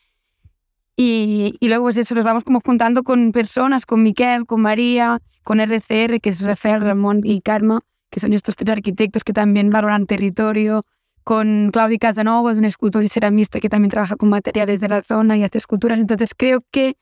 Y, 0.97 1.56
y 1.61 1.68
luego 1.68 1.85
pues 1.85 1.97
eso, 1.97 2.14
nos 2.14 2.25
vamos 2.25 2.44
como 2.44 2.61
juntando 2.61 3.02
con 3.02 3.33
personas, 3.33 3.85
con 3.85 4.02
Miquel, 4.02 4.47
con 4.47 4.61
María, 4.61 5.21
con 5.42 5.61
RCR, 5.61 6.21
que 6.21 6.30
es 6.30 6.40
Rafael, 6.42 6.80
Ramón 6.80 7.21
y 7.25 7.40
Karma, 7.40 7.83
que 8.11 8.21
son 8.21 8.33
estos 8.33 8.56
tres 8.56 8.71
arquitectos 8.71 9.25
que 9.25 9.33
también 9.33 9.71
valoran 9.71 10.06
territorio, 10.06 10.85
con 11.24 11.70
Claudia 11.72 11.98
Casanova, 11.98 12.52
es 12.52 12.58
una 12.58 12.68
escultora 12.68 13.04
y 13.04 13.08
ceramista 13.08 13.58
que 13.58 13.70
también 13.70 13.90
trabaja 13.90 14.16
con 14.16 14.28
materiales 14.28 14.80
de 14.80 14.88
la 14.88 15.02
zona 15.02 15.36
y 15.36 15.42
hace 15.42 15.58
esculturas. 15.58 15.98
Entonces 15.98 16.34
creo 16.36 16.62
que 16.70 16.96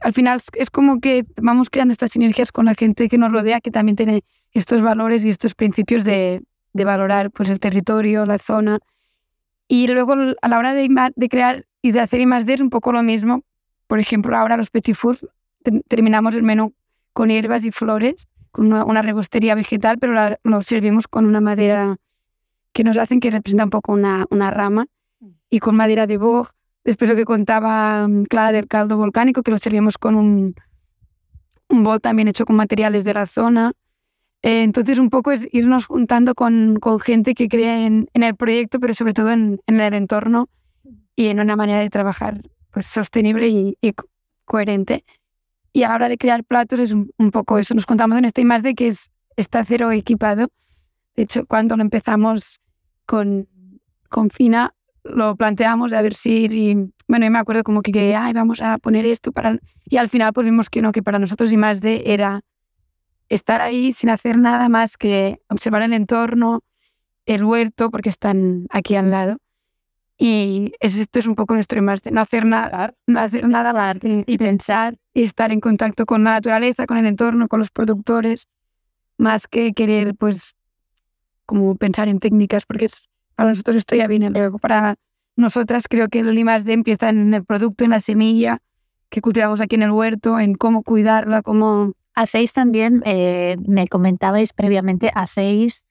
al 0.00 0.12
final 0.12 0.40
es 0.54 0.70
como 0.70 1.00
que 1.00 1.24
vamos 1.40 1.70
creando 1.70 1.92
estas 1.92 2.10
sinergias 2.10 2.52
con 2.52 2.64
la 2.64 2.74
gente 2.74 3.08
que 3.08 3.16
nos 3.16 3.32
rodea, 3.32 3.60
que 3.60 3.70
también 3.70 3.96
tiene 3.96 4.24
estos 4.52 4.82
valores 4.82 5.24
y 5.24 5.28
estos 5.28 5.54
principios 5.54 6.04
de, 6.04 6.42
de 6.72 6.84
valorar 6.84 7.30
pues, 7.30 7.48
el 7.50 7.60
territorio, 7.60 8.26
la 8.26 8.38
zona. 8.38 8.80
Y 9.68 9.86
luego 9.86 10.14
a 10.42 10.48
la 10.48 10.58
hora 10.58 10.74
de, 10.74 10.88
crear 11.28 11.64
y 11.80 11.92
de 11.92 12.00
hacer 12.00 12.20
I 12.20 12.26
más 12.26 12.46
D 12.46 12.54
es 12.54 12.60
un 12.60 12.70
poco 12.70 12.92
lo 12.92 13.02
mismo. 13.02 13.44
Por 13.86 14.00
ejemplo, 14.00 14.36
ahora 14.36 14.56
los 14.56 14.70
Petit 14.70 14.96
Fours 14.96 15.24
terminamos 15.88 16.34
el 16.34 16.42
menú 16.42 16.74
con 17.12 17.28
hierbas 17.28 17.64
y 17.64 17.70
flores, 17.70 18.28
con 18.50 18.66
una, 18.66 18.84
una 18.84 19.02
rebostería 19.02 19.54
vegetal, 19.54 19.98
pero 19.98 20.12
la, 20.12 20.38
lo 20.42 20.62
servimos 20.62 21.06
con 21.06 21.24
una 21.24 21.40
madera 21.40 21.98
que 22.72 22.84
nos 22.84 22.98
hacen 22.98 23.20
que 23.20 23.30
representa 23.30 23.64
un 23.64 23.70
poco 23.70 23.92
una, 23.92 24.26
una 24.30 24.50
rama 24.50 24.86
y 25.48 25.58
con 25.58 25.76
madera 25.76 26.06
de 26.06 26.16
boj. 26.16 26.50
Después 26.84 27.10
lo 27.10 27.16
que 27.16 27.24
contaba 27.24 28.06
mm, 28.08 28.24
Clara 28.24 28.52
del 28.52 28.68
caldo 28.68 28.96
volcánico, 28.96 29.42
que 29.42 29.50
lo 29.50 29.58
servimos 29.58 29.98
con 29.98 30.14
un, 30.14 30.54
un 31.68 31.84
bol 31.84 32.00
también 32.00 32.28
hecho 32.28 32.46
con 32.46 32.56
materiales 32.56 33.04
de 33.04 33.14
la 33.14 33.26
zona. 33.26 33.72
Eh, 34.42 34.62
entonces, 34.62 34.98
un 34.98 35.10
poco 35.10 35.32
es 35.32 35.46
irnos 35.52 35.86
juntando 35.86 36.34
con, 36.34 36.76
con 36.80 36.98
gente 36.98 37.34
que 37.34 37.48
cree 37.48 37.86
en, 37.86 38.08
el 38.14 38.36
proyecto, 38.36 38.80
pero 38.80 38.94
sobre 38.94 39.12
todo 39.12 39.30
en, 39.30 39.60
en, 39.66 39.80
el 39.80 39.92
entorno 39.92 40.48
y 41.14 41.26
en 41.26 41.40
una 41.40 41.56
manera 41.56 41.80
de 41.80 41.90
trabajar 41.90 42.40
pues, 42.70 42.86
sostenible 42.86 43.48
y, 43.48 43.76
y 43.82 43.92
coherente. 44.46 45.04
Y 45.72 45.82
a 45.82 45.90
la 45.90 45.94
hora 45.96 46.08
de 46.08 46.16
crear 46.16 46.42
platos 46.44 46.80
es 46.80 46.92
un, 46.92 47.12
un 47.18 47.30
poco 47.30 47.58
eso. 47.58 47.74
Nos 47.74 47.86
contamos 47.86 48.16
en 48.16 48.24
este 48.24 48.44
más 48.44 48.62
de 48.62 48.74
que 48.74 48.86
es, 48.86 49.10
está 49.36 49.64
cero 49.64 49.92
equipado. 49.92 50.48
De 51.20 51.24
hecho, 51.24 51.44
cuando 51.44 51.76
lo 51.76 51.82
empezamos 51.82 52.62
con, 53.04 53.46
con 54.08 54.30
Fina, 54.30 54.74
lo 55.04 55.36
planteamos 55.36 55.90
de 55.90 55.98
a 55.98 56.00
ver 56.00 56.14
si, 56.14 56.46
y, 56.46 56.74
bueno, 57.08 57.26
yo 57.26 57.30
me 57.30 57.38
acuerdo 57.38 57.62
como 57.62 57.82
que, 57.82 58.16
ay, 58.16 58.32
vamos 58.32 58.62
a 58.62 58.78
poner 58.78 59.04
esto 59.04 59.30
para... 59.30 59.58
Y 59.84 59.98
al 59.98 60.08
final 60.08 60.32
pues 60.32 60.46
vimos 60.46 60.70
que 60.70 60.80
no, 60.80 60.92
que 60.92 61.02
para 61.02 61.18
nosotros 61.18 61.52
y 61.52 61.58
más 61.58 61.82
de 61.82 62.04
era 62.06 62.40
estar 63.28 63.60
ahí 63.60 63.92
sin 63.92 64.08
hacer 64.08 64.38
nada 64.38 64.70
más 64.70 64.96
que 64.96 65.42
observar 65.50 65.82
el 65.82 65.92
entorno, 65.92 66.62
el 67.26 67.44
huerto, 67.44 67.90
porque 67.90 68.08
están 68.08 68.64
aquí 68.70 68.96
al 68.96 69.10
lado. 69.10 69.36
Y 70.16 70.72
es, 70.80 70.98
esto 70.98 71.18
es 71.18 71.26
un 71.26 71.34
poco 71.34 71.52
nuestro 71.52 71.82
más 71.82 72.02
de 72.02 72.12
no 72.12 72.22
hacer 72.22 72.46
nada, 72.46 72.94
no 73.06 73.20
hacer 73.20 73.46
nada 73.46 73.74
más 73.74 73.98
y 74.02 74.38
pensar 74.38 74.96
y 75.12 75.24
estar 75.24 75.52
en 75.52 75.60
contacto 75.60 76.06
con 76.06 76.24
la 76.24 76.30
naturaleza, 76.30 76.86
con 76.86 76.96
el 76.96 77.04
entorno, 77.04 77.46
con 77.46 77.58
los 77.58 77.70
productores, 77.70 78.48
más 79.18 79.46
que 79.46 79.74
querer 79.74 80.14
pues 80.14 80.54
como 81.50 81.74
pensar 81.74 82.06
en 82.08 82.20
técnicas, 82.20 82.64
porque 82.64 82.86
para 83.34 83.50
nosotros 83.50 83.74
esto 83.76 83.96
ya 83.96 84.06
viene 84.06 84.30
luego. 84.30 84.58
Para 84.58 84.94
nosotras 85.34 85.88
creo 85.88 86.08
que 86.08 86.20
el 86.20 86.38
I+D 86.38 86.72
empieza 86.72 87.08
en 87.08 87.34
el 87.34 87.44
producto, 87.44 87.82
en 87.84 87.90
la 87.90 88.00
semilla 88.00 88.58
que 89.08 89.20
cultivamos 89.20 89.60
aquí 89.60 89.74
en 89.74 89.82
el 89.82 89.90
huerto, 89.90 90.38
en 90.38 90.54
cómo 90.54 90.84
cuidarla, 90.84 91.42
cómo 91.42 91.94
Hacéis 92.14 92.52
también, 92.52 93.02
eh, 93.06 93.56
me 93.66 93.88
comentabais 93.88 94.52
previamente, 94.52 95.10
hacéis 95.14 95.84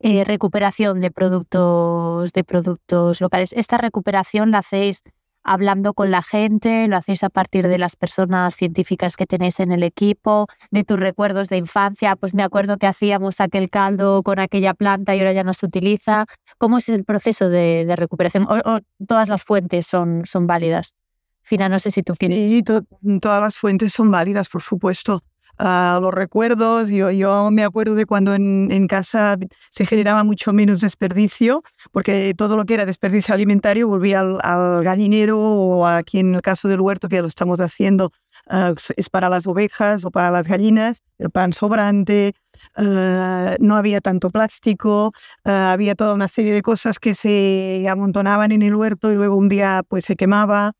eh, 0.00 0.24
recuperación 0.24 1.00
de 1.00 1.10
productos, 1.10 2.32
de 2.32 2.44
productos 2.44 3.20
locales. 3.20 3.52
¿Esta 3.52 3.76
recuperación 3.76 4.50
la 4.50 4.58
hacéis 4.58 5.02
hablando 5.46 5.94
con 5.94 6.10
la 6.10 6.22
gente? 6.22 6.88
¿Lo 6.88 6.96
hacéis 6.96 7.22
a 7.22 7.30
partir 7.30 7.68
de 7.68 7.78
las 7.78 7.96
personas 7.96 8.56
científicas 8.56 9.16
que 9.16 9.26
tenéis 9.26 9.60
en 9.60 9.72
el 9.72 9.82
equipo? 9.82 10.48
¿De 10.70 10.84
tus 10.84 11.00
recuerdos 11.00 11.48
de 11.48 11.56
infancia? 11.56 12.16
Pues 12.16 12.34
me 12.34 12.42
acuerdo 12.42 12.76
que 12.76 12.86
hacíamos 12.86 13.40
aquel 13.40 13.70
caldo 13.70 14.22
con 14.22 14.38
aquella 14.38 14.74
planta 14.74 15.14
y 15.14 15.20
ahora 15.20 15.32
ya 15.32 15.44
no 15.44 15.54
se 15.54 15.66
utiliza. 15.66 16.26
¿Cómo 16.58 16.78
es 16.78 16.88
el 16.88 17.04
proceso 17.04 17.48
de, 17.48 17.86
recuperación? 17.96 18.44
¿O, 18.48 18.56
¿O, 18.56 18.80
todas 19.06 19.28
las 19.28 19.42
fuentes 19.42 19.86
son, 19.86 20.22
son 20.26 20.46
válidas? 20.46 20.94
Fina, 21.42 21.68
no 21.68 21.78
sé 21.78 21.90
si 21.92 22.02
tú 22.02 22.14
quieres. 22.14 22.50
Sí, 22.50 22.62
to 22.62 22.82
todas 23.20 23.40
las 23.40 23.56
fuentes 23.56 23.92
son 23.92 24.10
válidas, 24.10 24.48
por 24.48 24.62
supuesto 24.62 25.22
uh, 25.58 26.00
los 26.00 26.12
recuerdos. 26.12 26.88
Yo, 26.88 27.10
yo 27.10 27.50
me 27.50 27.64
acuerdo 27.64 27.94
de 27.94 28.06
cuando 28.06 28.34
en, 28.34 28.68
en, 28.70 28.86
casa 28.86 29.36
se 29.70 29.86
generaba 29.86 30.24
mucho 30.24 30.52
menos 30.52 30.80
desperdicio, 30.80 31.62
porque 31.92 32.34
todo 32.36 32.56
lo 32.56 32.64
que 32.64 32.74
era 32.74 32.86
desperdicio 32.86 33.34
alimentario 33.34 33.88
volvía 33.88 34.20
al, 34.20 34.38
al 34.42 34.84
gallinero 34.84 35.38
o 35.38 35.86
aquí 35.86 36.18
en 36.18 36.34
el 36.34 36.42
caso 36.42 36.68
del 36.68 36.80
huerto 36.80 37.08
que 37.08 37.20
lo 37.20 37.28
estamos 37.28 37.60
haciendo 37.60 38.12
uh, 38.50 38.74
es 38.96 39.08
para 39.08 39.28
las 39.28 39.46
ovejas 39.46 40.04
o 40.04 40.10
para 40.10 40.30
las 40.30 40.46
gallinas, 40.46 41.02
el 41.18 41.30
pan 41.30 41.52
sobrante. 41.52 42.34
Uh, 42.78 43.54
no 43.60 43.76
había 43.76 44.00
tanto 44.00 44.30
plástico, 44.30 45.12
había 45.44 45.94
toda 45.94 46.14
una 46.14 46.26
serie 46.26 46.52
de 46.52 46.62
cosas 46.62 46.98
que 46.98 47.14
se 47.14 47.86
amontonaban 47.88 48.50
en 48.50 48.62
el 48.62 48.74
huerto 48.74 49.12
y 49.12 49.14
luego 49.14 49.36
un 49.36 49.48
día 49.48 49.82
pues 49.86 50.06
se 50.06 50.16
quemaba. 50.16 50.72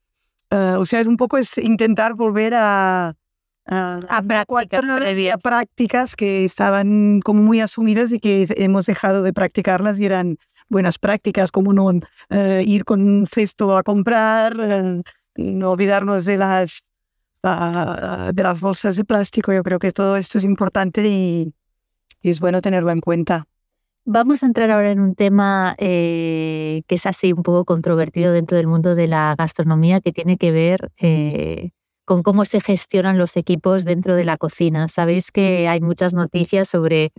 o 0.51 0.87
sea, 0.87 1.01
es 1.01 1.07
un 1.07 1.19
poco 1.19 1.37
es 1.37 1.59
intentar 1.59 2.15
volver 2.15 2.55
a, 2.55 3.15
Uh, 3.69 3.99
a 4.09 4.23
prácticas, 4.23 4.85
a 4.89 5.39
prácticas 5.39 6.15
que 6.15 6.45
estaban 6.45 7.21
como 7.21 7.43
muy 7.43 7.61
asumidas 7.61 8.13
y 8.13 8.21
que 8.21 8.47
hemos 8.57 8.87
dejado 8.87 9.25
de 9.25 9.33
practicarlas 9.33 9.99
y 9.99 10.05
eran 10.05 10.37
buenas 10.69 10.99
prácticas, 10.99 11.51
como 11.51 11.73
no 11.73 11.87
uh, 11.87 12.01
ir 12.65 12.85
con 12.85 13.03
un 13.03 13.27
cesto 13.27 13.77
a 13.77 13.83
comprar, 13.83 14.57
uh, 14.57 15.03
no 15.35 15.71
olvidarnos 15.73 16.25
de 16.25 16.37
las, 16.37 16.85
de 17.43 18.43
las 18.43 18.61
bolsas 18.61 18.97
de 18.97 19.05
plástico. 19.05 19.53
Yo 19.53 19.65
creo 19.65 19.81
que 19.81 19.91
todo 19.91 20.17
esto 20.17 20.39
es 20.39 20.45
importante 20.45 21.05
y, 21.07 21.53
y 22.23 22.31
es 22.31 22.39
bueno 22.39 22.61
tenerlo 22.61 22.93
en 22.93 23.01
cuenta. 23.01 23.47
Vamos 24.05 24.45
a 24.45 24.47
entrar 24.47 24.71
ahora 24.71 24.93
en 24.93 25.01
un 25.01 25.17
tema 25.17 25.75
eh, 25.79 26.83
que 26.87 26.95
es 26.95 27.07
así 27.07 27.33
un 27.33 27.43
poco 27.43 27.65
controvertido 27.65 28.33
dentro 28.33 28.57
del 28.57 28.69
mundo 28.69 28.95
de 28.95 29.09
la 29.09 29.35
gastronomía, 29.37 30.01
que 30.01 30.13
tiene 30.13 30.37
que 30.37 30.53
ver 30.53 30.93
eh, 30.99 31.71
con 32.07 32.23
cómo 32.23 32.45
se 32.47 32.61
gestionan 32.61 33.19
los 33.19 33.37
equipos 33.37 33.85
dentro 33.85 34.14
de 34.14 34.25
la 34.25 34.38
cocina. 34.38 34.88
Sabéis 34.88 35.33
que 35.33 35.69
hay 35.69 35.81
muchas 35.81 36.14
noticias 36.14 36.69
sobre 36.69 37.12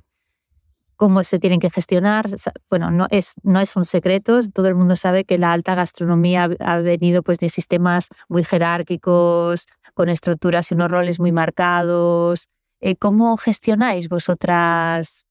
cómo 0.96 1.24
se 1.24 1.40
tienen 1.40 1.60
que 1.60 1.70
gestionar. 1.70 2.28
Bueno, 2.70 2.90
no 2.90 3.06
es, 3.12 3.34
no 3.44 3.60
es 3.60 3.76
un 3.76 3.84
secreto, 3.84 4.42
todo 4.50 4.68
el 4.68 4.76
mundo 4.76 4.96
sabe 4.96 5.26
que 5.26 5.38
la 5.38 5.52
alta 5.52 5.76
gastronomía 5.76 6.50
ha 6.60 6.78
venido 6.80 7.22
pues, 7.22 7.38
de 7.38 7.50
sistemas 7.50 8.08
muy 8.30 8.46
jerárquicos, 8.46 9.68
con 9.94 10.08
estructuras 10.10 10.72
y 10.72 10.76
unos 10.76 10.90
roles 10.90 11.20
muy 11.20 11.34
marcados. 11.34 12.48
Eh, 12.80 12.96
¿Cómo 12.96 13.36
gestionáis 13.36 14.08
vosotras 14.08 15.27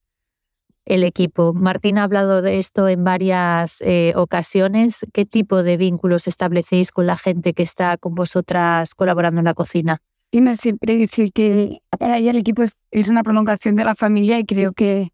el 0.87 1.03
equipo. 1.03 1.53
Martín 1.53 1.97
ha 1.97 2.03
hablado 2.03 2.41
de 2.41 2.59
esto 2.59 2.87
en 2.87 3.03
varias 3.03 3.81
eh, 3.81 4.13
ocasiones. 4.15 5.05
¿Qué 5.11 5.25
tipo 5.25 5.61
de 5.61 5.75
vínculos 5.75 6.27
establecéis 6.27 6.91
con 6.93 7.05
la 7.05 7.17
gente 7.17 7.53
que 7.53 7.63
está 7.63 7.97
con 7.97 8.15
vosotras 8.15 8.95
colaborando 8.95 9.39
en 9.39 9.45
la 9.45 9.53
cocina? 9.53 10.01
Y 10.31 10.39
me 10.39 10.55
siempre 10.55 10.97
decir 10.97 11.33
que 11.33 11.81
ahí 11.99 12.29
el 12.29 12.37
equipo 12.37 12.63
es, 12.63 13.09
una 13.09 13.23
prolongación 13.23 13.75
de 13.75 13.83
la 13.83 13.95
familia 13.95 14.39
y 14.39 14.45
creo 14.45 14.71
que, 14.71 15.09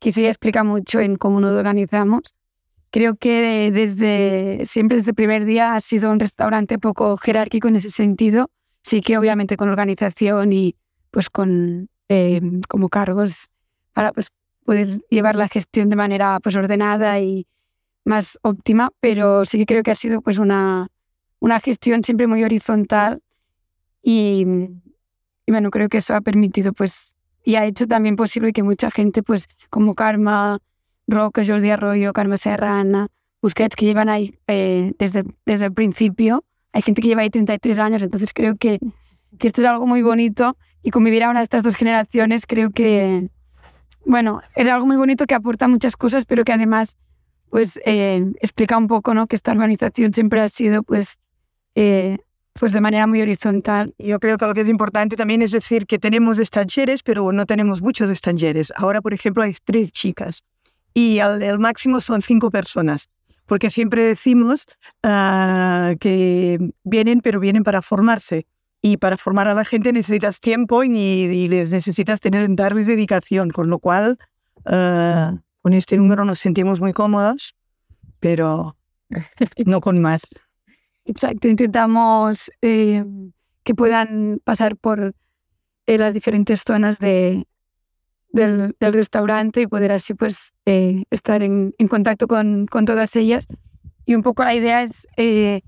que 0.00 0.08
eso 0.08 0.20
ya 0.20 0.28
explica 0.28 0.64
mucho 0.64 0.98
en 0.98 1.14
cómo 1.14 1.38
nos 1.38 1.52
organizamos. 1.52 2.22
Creo 2.90 3.14
que 3.14 3.70
desde 3.72 4.64
siempre 4.64 4.96
desde 4.96 5.10
el 5.10 5.16
primer 5.16 5.44
día 5.44 5.76
ha 5.76 5.80
sido 5.80 6.10
un 6.10 6.18
restaurante 6.18 6.78
poco 6.78 7.16
jerárquico 7.16 7.68
en 7.68 7.76
ese 7.76 7.90
sentido. 7.90 8.50
Sí 8.82 9.00
que 9.00 9.16
obviamente 9.16 9.56
con 9.56 9.68
organización 9.68 10.52
y 10.52 10.74
pues 11.12 11.30
con 11.30 11.88
eh, 12.08 12.40
como 12.68 12.88
cargos 12.88 13.46
para 13.92 14.12
pues 14.12 14.28
poder 14.64 15.04
llevar 15.10 15.36
la 15.36 15.48
gestión 15.48 15.88
de 15.88 15.96
manera 15.96 16.40
pues 16.40 16.56
ordenada 16.56 17.20
y 17.20 17.46
más 18.04 18.38
óptima, 18.42 18.90
pero 19.00 19.44
sí 19.44 19.58
que 19.58 19.66
creo 19.66 19.82
que 19.82 19.90
ha 19.90 19.94
sido 19.94 20.20
pues 20.20 20.38
una, 20.38 20.88
una 21.40 21.60
gestión 21.60 22.04
siempre 22.04 22.26
muy 22.26 22.44
horizontal 22.44 23.22
y, 24.02 24.46
y, 25.46 25.52
bueno, 25.52 25.70
creo 25.70 25.88
que 25.88 25.98
eso 25.98 26.14
ha 26.14 26.20
permitido 26.20 26.72
pues 26.72 27.14
y 27.44 27.56
ha 27.56 27.64
hecho 27.66 27.86
también 27.86 28.16
posible 28.16 28.52
que 28.52 28.62
mucha 28.62 28.90
gente 28.90 29.22
pues 29.22 29.48
como 29.70 29.94
Karma, 29.94 30.58
Roque, 31.06 31.46
Jordi 31.46 31.70
Arroyo, 31.70 32.12
Karma 32.12 32.38
Serrana, 32.38 33.08
Busquets 33.42 33.76
que 33.76 33.84
llevan 33.84 34.08
ahí 34.08 34.38
eh, 34.46 34.94
desde, 34.98 35.24
desde 35.44 35.66
el 35.66 35.72
principio, 35.72 36.44
hay 36.72 36.82
gente 36.82 37.02
que 37.02 37.08
lleva 37.08 37.22
ahí 37.22 37.30
33 37.30 37.78
años, 37.78 38.02
entonces 38.02 38.32
creo 38.32 38.56
que, 38.56 38.78
que 39.38 39.46
esto 39.46 39.60
es 39.60 39.68
algo 39.68 39.86
muy 39.86 40.02
bonito 40.02 40.56
y 40.82 40.90
convivir 40.90 41.22
ahora 41.22 41.42
estas 41.42 41.62
dos 41.62 41.76
generaciones 41.76 42.46
creo 42.46 42.70
que, 42.70 43.28
bueno, 44.04 44.42
es 44.54 44.68
algo 44.68 44.86
muy 44.86 44.96
bonito 44.96 45.26
que 45.26 45.34
aporta 45.34 45.68
muchas 45.68 45.96
cosas, 45.96 46.24
pero 46.24 46.44
que 46.44 46.52
además 46.52 46.96
pues 47.50 47.78
eh, 47.84 48.32
explica 48.40 48.76
un 48.76 48.88
poco 48.88 49.14
¿no? 49.14 49.26
que 49.26 49.36
esta 49.36 49.52
organización 49.52 50.12
siempre 50.12 50.40
ha 50.40 50.48
sido 50.48 50.82
pues, 50.82 51.18
eh, 51.76 52.18
pues 52.52 52.72
de 52.72 52.80
manera 52.80 53.06
muy 53.06 53.22
horizontal. 53.22 53.94
Yo 53.98 54.18
creo 54.18 54.38
que 54.38 54.46
lo 54.46 54.54
que 54.54 54.62
es 54.62 54.68
importante 54.68 55.14
también 55.16 55.40
es 55.40 55.52
decir 55.52 55.86
que 55.86 55.98
tenemos 55.98 56.38
estancheres, 56.38 57.02
pero 57.02 57.30
no 57.30 57.46
tenemos 57.46 57.80
muchos 57.80 58.10
estancheres. 58.10 58.72
Ahora, 58.76 59.00
por 59.00 59.14
ejemplo, 59.14 59.42
hay 59.42 59.54
tres 59.64 59.92
chicas 59.92 60.42
y 60.94 61.18
el, 61.18 61.42
el 61.42 61.58
máximo 61.58 62.00
son 62.00 62.22
cinco 62.22 62.50
personas, 62.50 63.08
porque 63.46 63.70
siempre 63.70 64.02
decimos 64.02 64.66
uh, 65.04 65.96
que 65.98 66.58
vienen, 66.82 67.20
pero 67.20 67.38
vienen 67.40 67.62
para 67.62 67.82
formarse 67.82 68.46
y 68.86 68.98
para 68.98 69.16
formar 69.16 69.48
a 69.48 69.54
la 69.54 69.64
gente 69.64 69.94
necesitas 69.94 70.40
tiempo 70.40 70.84
y, 70.84 70.94
y 70.94 71.48
les 71.48 71.70
necesitas 71.70 72.20
tener, 72.20 72.46
darles 72.54 72.86
dedicación, 72.86 73.48
con 73.48 73.70
lo 73.70 73.78
cual 73.78 74.18
uh, 74.66 75.38
con 75.62 75.72
este 75.72 75.96
número 75.96 76.26
nos 76.26 76.38
sentimos 76.38 76.80
muy 76.80 76.92
cómodos, 76.92 77.54
pero 78.20 78.76
no 79.64 79.80
con 79.80 80.02
más. 80.02 80.20
Exacto, 81.06 81.48
intentamos 81.48 82.50
eh, 82.60 83.02
que 83.62 83.74
puedan 83.74 84.42
pasar 84.44 84.76
por 84.76 85.14
eh, 85.86 85.96
las 85.96 86.12
diferentes 86.12 86.62
zonas 86.62 86.98
de, 86.98 87.46
del, 88.32 88.76
del, 88.78 88.92
restaurante 88.92 89.62
y 89.62 89.66
poder 89.66 89.92
así 89.92 90.12
pues 90.12 90.52
eh, 90.66 91.04
estar 91.08 91.42
en, 91.42 91.74
en 91.78 91.88
contacto 91.88 92.28
con, 92.28 92.66
con, 92.66 92.84
todas 92.84 93.16
ellas. 93.16 93.46
Y 94.04 94.14
un 94.14 94.22
poco 94.22 94.44
la 94.44 94.54
idea 94.54 94.82
es 94.82 95.08
eh, 95.16 95.62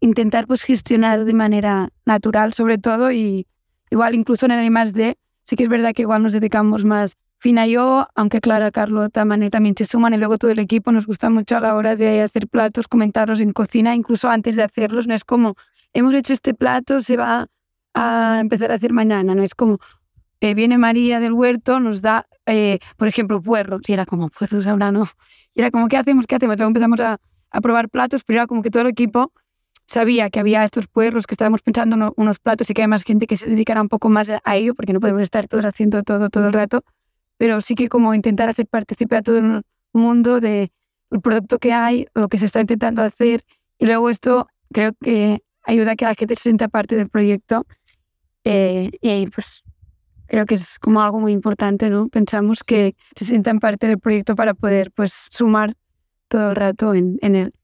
intentar 0.00 0.46
pues 0.46 0.62
gestionar 0.62 1.24
de 1.24 1.34
manera 1.34 1.90
natural 2.04 2.52
sobre 2.54 2.78
todo 2.78 3.12
y 3.12 3.46
igual 3.90 4.14
incluso 4.14 4.46
en 4.46 4.52
el 4.52 4.92
de 4.92 5.18
sí 5.42 5.56
que 5.56 5.64
es 5.64 5.68
verdad 5.68 5.92
que 5.94 6.02
igual 6.02 6.22
nos 6.22 6.32
dedicamos 6.32 6.84
más 6.84 7.16
Fina 7.42 7.66
yo, 7.66 8.06
aunque 8.14 8.42
Clara, 8.42 8.70
Carlota, 8.70 9.24
Mané 9.24 9.48
también 9.48 9.74
se 9.74 9.86
suman 9.86 10.12
y 10.12 10.18
luego 10.18 10.36
todo 10.36 10.50
el 10.50 10.58
equipo 10.58 10.92
nos 10.92 11.06
gusta 11.06 11.30
mucho 11.30 11.56
a 11.56 11.60
la 11.60 11.74
hora 11.74 11.96
de 11.96 12.20
hacer 12.20 12.46
platos, 12.48 12.86
comentarlos 12.86 13.40
en 13.40 13.54
cocina, 13.54 13.94
incluso 13.94 14.28
antes 14.28 14.56
de 14.56 14.62
hacerlos, 14.62 15.06
no 15.08 15.14
es 15.14 15.24
como 15.24 15.54
hemos 15.94 16.12
hecho 16.12 16.34
este 16.34 16.52
plato, 16.52 17.00
se 17.00 17.16
va 17.16 17.46
a 17.94 18.38
empezar 18.42 18.70
a 18.72 18.74
hacer 18.74 18.92
mañana, 18.92 19.34
no 19.34 19.42
es 19.42 19.54
como 19.54 19.78
eh, 20.42 20.52
viene 20.52 20.76
María 20.76 21.18
del 21.18 21.32
huerto, 21.32 21.80
nos 21.80 22.02
da, 22.02 22.26
eh, 22.44 22.78
por 22.98 23.08
ejemplo, 23.08 23.40
puerros, 23.40 23.80
y 23.88 23.94
era 23.94 24.04
como 24.04 24.28
puerros 24.28 24.66
ahora 24.66 24.92
no, 24.92 25.08
y 25.54 25.60
era 25.60 25.70
como, 25.70 25.88
¿qué 25.88 25.96
hacemos? 25.96 26.26
¿Qué 26.26 26.34
hacemos? 26.34 26.58
Luego 26.58 26.68
empezamos 26.68 27.00
a, 27.00 27.20
a 27.50 27.60
probar 27.62 27.88
platos, 27.88 28.22
pero 28.22 28.40
era 28.40 28.46
como 28.46 28.60
que 28.60 28.70
todo 28.70 28.82
el 28.82 28.88
equipo 28.88 29.32
sabía 29.90 30.30
que 30.30 30.38
había 30.38 30.62
estos 30.62 30.86
puerros, 30.86 31.26
que 31.26 31.34
estábamos 31.34 31.62
pensando 31.62 32.14
unos 32.16 32.38
platos 32.38 32.70
y 32.70 32.74
que 32.74 32.82
hay 32.82 32.88
más 32.88 33.02
gente 33.02 33.26
que 33.26 33.36
se 33.36 33.50
dedicara 33.50 33.82
un 33.82 33.88
poco 33.88 34.08
más 34.08 34.30
a 34.30 34.56
ello, 34.56 34.76
porque 34.76 34.92
no 34.92 35.00
podemos 35.00 35.22
estar 35.22 35.48
todos 35.48 35.64
haciendo 35.64 36.04
todo 36.04 36.30
todo 36.30 36.46
el 36.46 36.52
rato, 36.52 36.84
pero 37.38 37.60
sí 37.60 37.74
que 37.74 37.88
como 37.88 38.14
intentar 38.14 38.48
hacer 38.48 38.68
participar 38.68 39.18
a 39.18 39.22
todo 39.22 39.38
el 39.38 39.62
mundo 39.92 40.38
del 40.38 40.70
producto 41.22 41.58
que 41.58 41.72
hay, 41.72 42.06
lo 42.14 42.28
que 42.28 42.38
se 42.38 42.46
está 42.46 42.60
intentando 42.60 43.02
hacer, 43.02 43.44
y 43.78 43.86
luego 43.86 44.10
esto 44.10 44.46
creo 44.72 44.92
que 45.00 45.42
ayuda 45.64 45.92
a 45.92 45.96
que 45.96 46.04
la 46.04 46.14
gente 46.14 46.36
se 46.36 46.42
sienta 46.42 46.68
parte 46.68 46.94
del 46.94 47.08
proyecto, 47.08 47.66
eh, 48.44 48.92
y 49.00 49.26
pues 49.26 49.64
creo 50.28 50.46
que 50.46 50.54
es 50.54 50.78
como 50.78 51.02
algo 51.02 51.18
muy 51.18 51.32
importante, 51.32 51.90
¿no? 51.90 52.08
Pensamos 52.08 52.62
que 52.62 52.94
se 53.16 53.24
sientan 53.24 53.58
parte 53.58 53.88
del 53.88 53.98
proyecto 53.98 54.36
para 54.36 54.54
poder 54.54 54.92
pues 54.92 55.12
sumar 55.32 55.76
todo 56.28 56.50
el 56.50 56.56
rato 56.56 56.94
en, 56.94 57.18
en 57.22 57.34
él. 57.34 57.54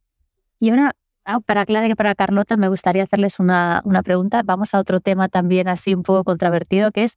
Y 0.59 0.71
ahora 0.71 0.97
Ah, 1.29 1.41
para 1.41 1.67
Clara 1.67 1.89
y 1.89 1.95
para 1.97 2.15
Carlota 2.15 2.57
me 2.57 2.69
gustaría 2.69 3.03
hacerles 3.03 3.41
una, 3.41 3.83
una 3.85 4.05
pregunta. 4.05 4.43
Vamos 4.45 4.75
a 4.75 4.79
otro 4.79 5.01
tema 5.01 5.29
también 5.29 5.67
así 5.67 5.93
un 5.93 6.05
poco 6.05 6.23
controvertido, 6.23 6.93
que 6.93 7.03
es, 7.03 7.17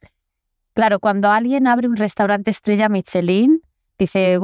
claro, 0.74 1.00
cuando 1.00 1.30
alguien 1.30 1.67
abre 1.67 1.88
un 1.88 1.95
restaurante 1.95 2.50
estrella 2.50 2.89
Michelin, 2.89 3.62
dice, 4.00 4.39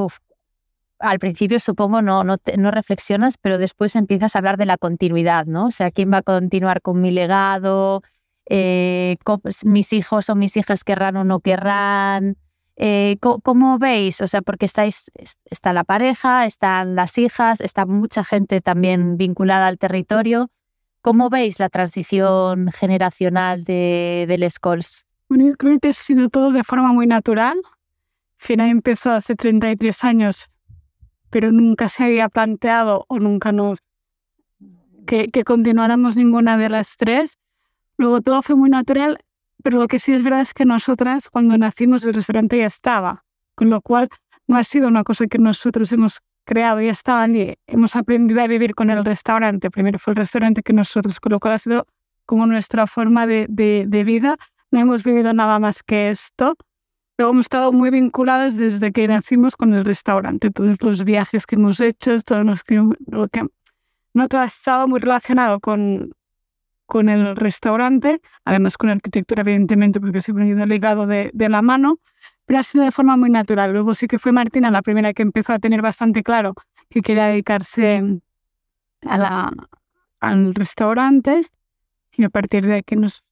al 0.99 1.17
principio 1.17 1.59
supongo 1.59 2.03
no, 2.03 2.23
no, 2.23 2.37
no, 2.57 2.71
reflexionas, 2.71 3.37
pero 3.39 3.57
después 3.57 3.95
empiezas 3.95 4.35
a 4.35 4.39
hablar 4.39 4.57
de 4.57 4.67
la 4.67 4.77
continuidad, 4.77 5.47
¿no? 5.47 5.65
O 5.67 5.71
sea, 5.71 5.89
¿quién 5.89 6.13
va 6.13 6.17
a 6.17 6.21
continuar 6.21 6.83
con 6.83 7.01
mi 7.01 7.09
legado? 7.09 8.03
Eh, 8.47 9.17
mis 9.63 9.93
hijos 9.93 10.29
o 10.29 10.35
mis 10.35 10.57
hijas 10.57 10.83
querrán 10.83 11.17
o 11.17 11.23
no 11.23 11.39
querrán. 11.39 12.37
Eh, 12.77 13.17
¿cómo, 13.21 13.79
veis? 13.79 14.21
O 14.21 14.27
sea, 14.27 14.41
porque 14.41 14.65
estáis, 14.65 15.09
está 15.45 15.71
la 15.71 15.83
pareja, 15.83 16.45
están 16.45 16.95
las 16.95 17.17
hijas, 17.17 17.61
está 17.61 17.85
mucha 17.85 18.23
gente 18.23 18.61
también 18.61 19.17
vinculada 19.17 19.67
al 19.67 19.77
territorio. 19.77 20.49
¿Cómo 21.01 21.29
veis 21.29 21.59
la 21.59 21.69
transición 21.69 22.71
generacional 22.71 23.63
de, 23.63 24.25
del 24.27 24.49
Scholes? 24.49 25.05
Bueno, 25.29 25.47
yo 25.47 25.55
creo 25.55 25.79
que 25.79 25.89
ha 25.89 25.93
sido 25.93 26.29
todo 26.29 26.51
de 26.51 26.63
forma 26.63 26.91
muy 26.91 27.07
natural. 27.07 27.57
Fina 28.37 28.69
empezó 28.69 29.11
hace 29.11 29.35
33 29.35 30.03
años, 30.03 30.49
pero 31.29 31.51
nunca 31.51 31.87
se 31.89 32.03
había 32.03 32.27
planteado 32.27 33.05
o 33.07 33.19
nunca 33.19 33.51
nos 33.51 33.79
que, 35.07 35.29
que 35.29 35.43
continuáramos 35.43 36.17
ninguna 36.17 36.57
de 36.57 36.69
las 36.69 36.97
tres. 36.97 37.37
Luego 37.97 38.21
todo 38.21 38.41
fue 38.41 38.55
muy 38.55 38.69
natural 38.69 39.19
pero 39.65 39.79
lo 39.79 39.87
que 39.87 39.97
sí 39.97 40.13
es 40.13 40.23
verdad 40.23 40.41
es 40.41 40.53
que 40.53 40.63
nosotras, 40.63 41.27
cuando 41.27 41.57
nacimos, 41.57 42.03
el 42.03 42.13
restaurante 42.13 42.55
ya 42.55 42.67
estaba, 42.67 43.25
con 43.55 43.71
lo 43.71 43.81
cual 43.81 44.09
no 44.45 44.57
ha 44.57 44.63
sido 44.63 44.87
una 44.87 45.03
cosa 45.03 45.25
que 45.25 45.39
nosotros 45.39 45.91
hemos 45.91 46.21
creado, 46.45 46.81
ya 46.81 46.91
estaba 46.91 47.27
y 47.27 47.55
hemos 47.65 47.95
aprendido 47.95 48.43
a 48.43 48.47
vivir 48.47 48.75
con 48.75 48.91
el 48.91 49.03
restaurante. 49.03 49.71
Primero 49.71 49.97
fue 49.97 50.11
el 50.11 50.17
restaurante 50.17 50.61
que 50.61 50.71
nosotros, 50.71 51.19
con 51.19 51.31
lo 51.31 51.39
cual 51.39 51.55
ha 51.55 51.57
sido 51.57 51.87
como 52.27 52.45
nuestra 52.45 52.85
forma 52.85 53.25
de, 53.25 53.47
de, 53.49 54.03
vida. 54.03 54.37
No 54.69 54.81
hemos 54.81 55.03
vivido 55.03 55.33
nada 55.33 55.57
más 55.57 55.81
que 55.81 56.11
esto. 56.11 56.55
Luego 57.17 57.31
hemos 57.31 57.47
estado 57.47 57.71
muy 57.71 57.89
vinculadas 57.89 58.57
desde 58.57 58.91
que 58.91 59.07
nacimos 59.07 59.55
con 59.55 59.73
el 59.73 59.83
restaurante. 59.83 60.51
Todos 60.51 60.77
los 60.79 61.03
viajes 61.03 61.47
que 61.47 61.55
hemos 61.55 61.79
hecho, 61.79 62.21
todos 62.21 62.45
los 62.45 62.61
que, 62.61 62.83
lo 63.07 63.27
que 63.29 63.47
no 64.13 64.27
todo 64.27 64.41
ha 64.41 64.45
estado 64.45 64.87
muy 64.87 64.99
relacionado 64.99 65.59
con, 65.59 66.11
con 66.85 67.09
el 67.09 67.35
restaurante, 67.35 68.21
además 68.43 68.77
con 68.77 68.89
arquitectura, 68.89 69.41
evidentemente, 69.41 69.99
porque 69.99 70.21
siempre 70.21 70.45
ha 70.45 70.47
ido 70.47 70.65
ligado 70.65 71.07
de, 71.07 71.31
de, 71.33 71.49
la 71.49 71.61
mano, 71.61 71.99
pero 72.45 72.59
ha 72.59 72.63
sido 72.63 72.83
de 72.83 72.91
forma 72.91 73.17
muy 73.17 73.29
natural. 73.29 73.73
Luego 73.73 73.95
sí 73.95 74.07
que 74.07 74.19
fue 74.19 74.31
Martina 74.31 74.71
la 74.71 74.81
primera 74.81 75.13
que 75.13 75.23
empezó 75.23 75.53
a 75.53 75.59
tener 75.59 75.81
bastante 75.81 76.23
claro 76.23 76.53
que 76.89 77.01
quería 77.01 77.27
dedicarse 77.27 78.21
a 79.01 79.17
la, 79.17 79.53
al 80.19 80.53
restaurante 80.53 81.47
y 82.13 82.23
a 82.23 82.29
partir 82.29 82.65
de 82.65 82.75
aquí 82.75 82.95
nos 82.95 83.23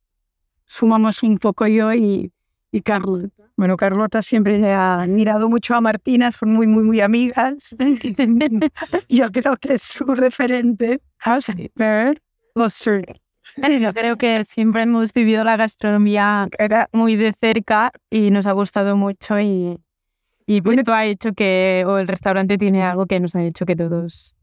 sumamos 0.65 1.23
un 1.23 1.37
poco 1.37 1.67
yo 1.67 1.93
y, 1.93 2.31
y 2.71 2.81
Carlota. 2.81 3.43
Bueno, 3.55 3.77
Carlota 3.77 4.21
siempre 4.23 4.71
ha 4.71 5.01
admirado 5.01 5.47
mucho 5.47 5.75
a 5.75 5.81
Martina, 5.81 6.31
son 6.31 6.53
muy, 6.53 6.65
muy, 6.65 6.83
muy 6.83 7.01
amigas. 7.01 7.75
yo 9.09 9.31
creo 9.31 9.57
que 9.57 9.75
es 9.75 9.83
su 9.83 10.05
referente. 10.05 11.01
Sí. 11.39 11.71
Ver, 11.75 12.21
yo 13.57 13.93
creo 13.93 14.17
que 14.17 14.43
siempre 14.43 14.83
hemos 14.83 15.13
vivido 15.13 15.43
la 15.43 15.57
gastronomía 15.57 16.49
muy 16.91 17.15
de 17.15 17.33
cerca 17.33 17.91
y 18.09 18.31
nos 18.31 18.45
ha 18.45 18.51
gustado 18.53 18.95
mucho 18.97 19.39
y, 19.39 19.79
y 20.45 20.61
pues 20.61 20.79
esto 20.79 20.93
ha 20.93 21.05
hecho 21.05 21.33
que, 21.33 21.83
o 21.87 21.97
el 21.97 22.07
restaurante 22.07 22.57
tiene 22.57 22.83
algo 22.83 23.05
que 23.05 23.19
nos 23.19 23.35
ha 23.35 23.43
hecho 23.43 23.65
que 23.65 23.75
todos, 23.75 24.35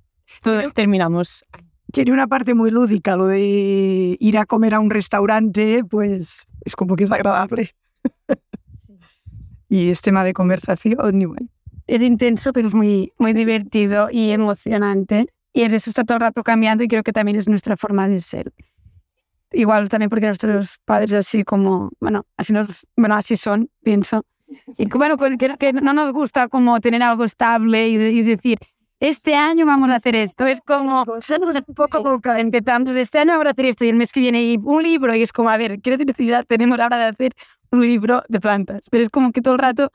todos 0.42 0.73
terminamos. 0.75 1.44
Tiene 1.92 2.12
una 2.12 2.29
parte 2.29 2.55
muy 2.55 2.70
lúdica, 2.70 3.16
lo 3.16 3.27
de 3.27 4.16
ir 4.20 4.38
a 4.38 4.46
comer 4.46 4.75
a 4.75 4.81
un 4.81 4.90
restaurante, 4.90 5.83
pues 5.88 6.46
es 6.64 6.77
como 6.77 6.94
que 6.94 7.05
es 7.05 7.11
agradable. 7.11 7.75
y 9.68 9.90
es 9.90 10.01
tema 10.01 10.23
de 10.23 10.33
conversación. 10.33 11.49
Es 11.88 12.01
intenso, 12.03 12.53
pero 12.53 12.68
es 12.68 12.75
muy, 12.75 13.12
muy 13.18 13.33
divertido 13.33 14.09
y 14.11 14.31
emocionante. 14.31 15.27
Y 15.53 15.62
eso 15.62 15.90
está 15.90 16.05
todo 16.05 16.18
el 16.18 16.20
rato 16.20 16.44
cambiando 16.44 16.85
y 16.85 16.88
creo 16.88 17.03
que 17.03 17.12
también 17.12 17.37
es 17.37 17.49
nuestra 17.49 17.77
forma 17.77 18.07
de 18.07 18.20
ser 18.20 18.53
igual 19.52 19.88
también 19.88 20.10
porque 20.10 20.26
nuestros 20.26 20.78
padres 20.84 21.12
así 21.12 21.44
como, 21.44 21.90
bueno, 22.00 22.26
así, 22.36 22.52
nos, 22.52 22.86
bueno, 22.96 23.16
así 23.16 23.36
son, 23.36 23.70
pienso. 23.82 24.24
Y 24.76 24.86
bueno, 24.86 25.16
que, 25.16 25.56
que 25.58 25.72
no 25.72 25.92
nos 25.92 26.12
gusta 26.12 26.48
como 26.48 26.80
tener 26.80 27.02
algo 27.02 27.24
estable 27.24 27.88
y, 27.88 27.94
y, 27.94 28.22
decir, 28.22 28.58
este 28.98 29.34
año 29.34 29.64
vamos 29.64 29.90
a 29.90 29.96
hacer 29.96 30.16
esto. 30.16 30.46
Es 30.46 30.60
como 30.60 31.02
un 31.02 31.74
poco 31.74 32.20
empezamos, 32.36 32.90
este 32.96 33.18
año 33.18 33.32
vamos 33.32 33.46
a 33.46 33.50
hacer 33.50 33.66
esto 33.66 33.84
y 33.84 33.88
el 33.88 33.96
mes 33.96 34.12
que 34.12 34.20
viene 34.20 34.42
y 34.42 34.58
un 34.62 34.82
libro 34.82 35.14
y 35.14 35.22
es 35.22 35.32
como, 35.32 35.50
a 35.50 35.56
ver, 35.56 35.80
¿qué 35.80 35.96
necesidad 35.96 36.44
tenemos 36.46 36.78
ahora 36.80 36.98
de 36.98 37.04
hacer 37.04 37.32
un 37.70 37.82
libro 37.82 38.22
de 38.28 38.40
plantas? 38.40 38.88
Pero 38.90 39.04
es 39.04 39.10
como 39.10 39.32
que 39.32 39.40
todo 39.40 39.54
el 39.54 39.60
rato, 39.60 39.90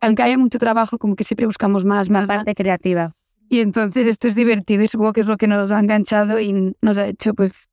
aunque 0.00 0.22
haya 0.22 0.38
mucho 0.38 0.58
trabajo, 0.58 0.98
como 0.98 1.16
que 1.16 1.24
siempre 1.24 1.46
buscamos 1.46 1.84
más, 1.84 2.10
más. 2.10 2.26
parte 2.26 2.54
creativa. 2.54 3.12
Y 3.48 3.60
entonces 3.60 4.06
esto 4.06 4.28
es 4.28 4.34
divertido 4.34 4.82
y 4.82 4.88
supongo 4.88 5.12
que 5.12 5.20
es 5.20 5.26
lo 5.26 5.36
que 5.36 5.46
nos 5.46 5.70
ha 5.70 5.78
enganchado 5.78 6.40
y 6.40 6.74
nos 6.80 6.98
ha 6.98 7.06
hecho 7.06 7.34
pues 7.34 7.68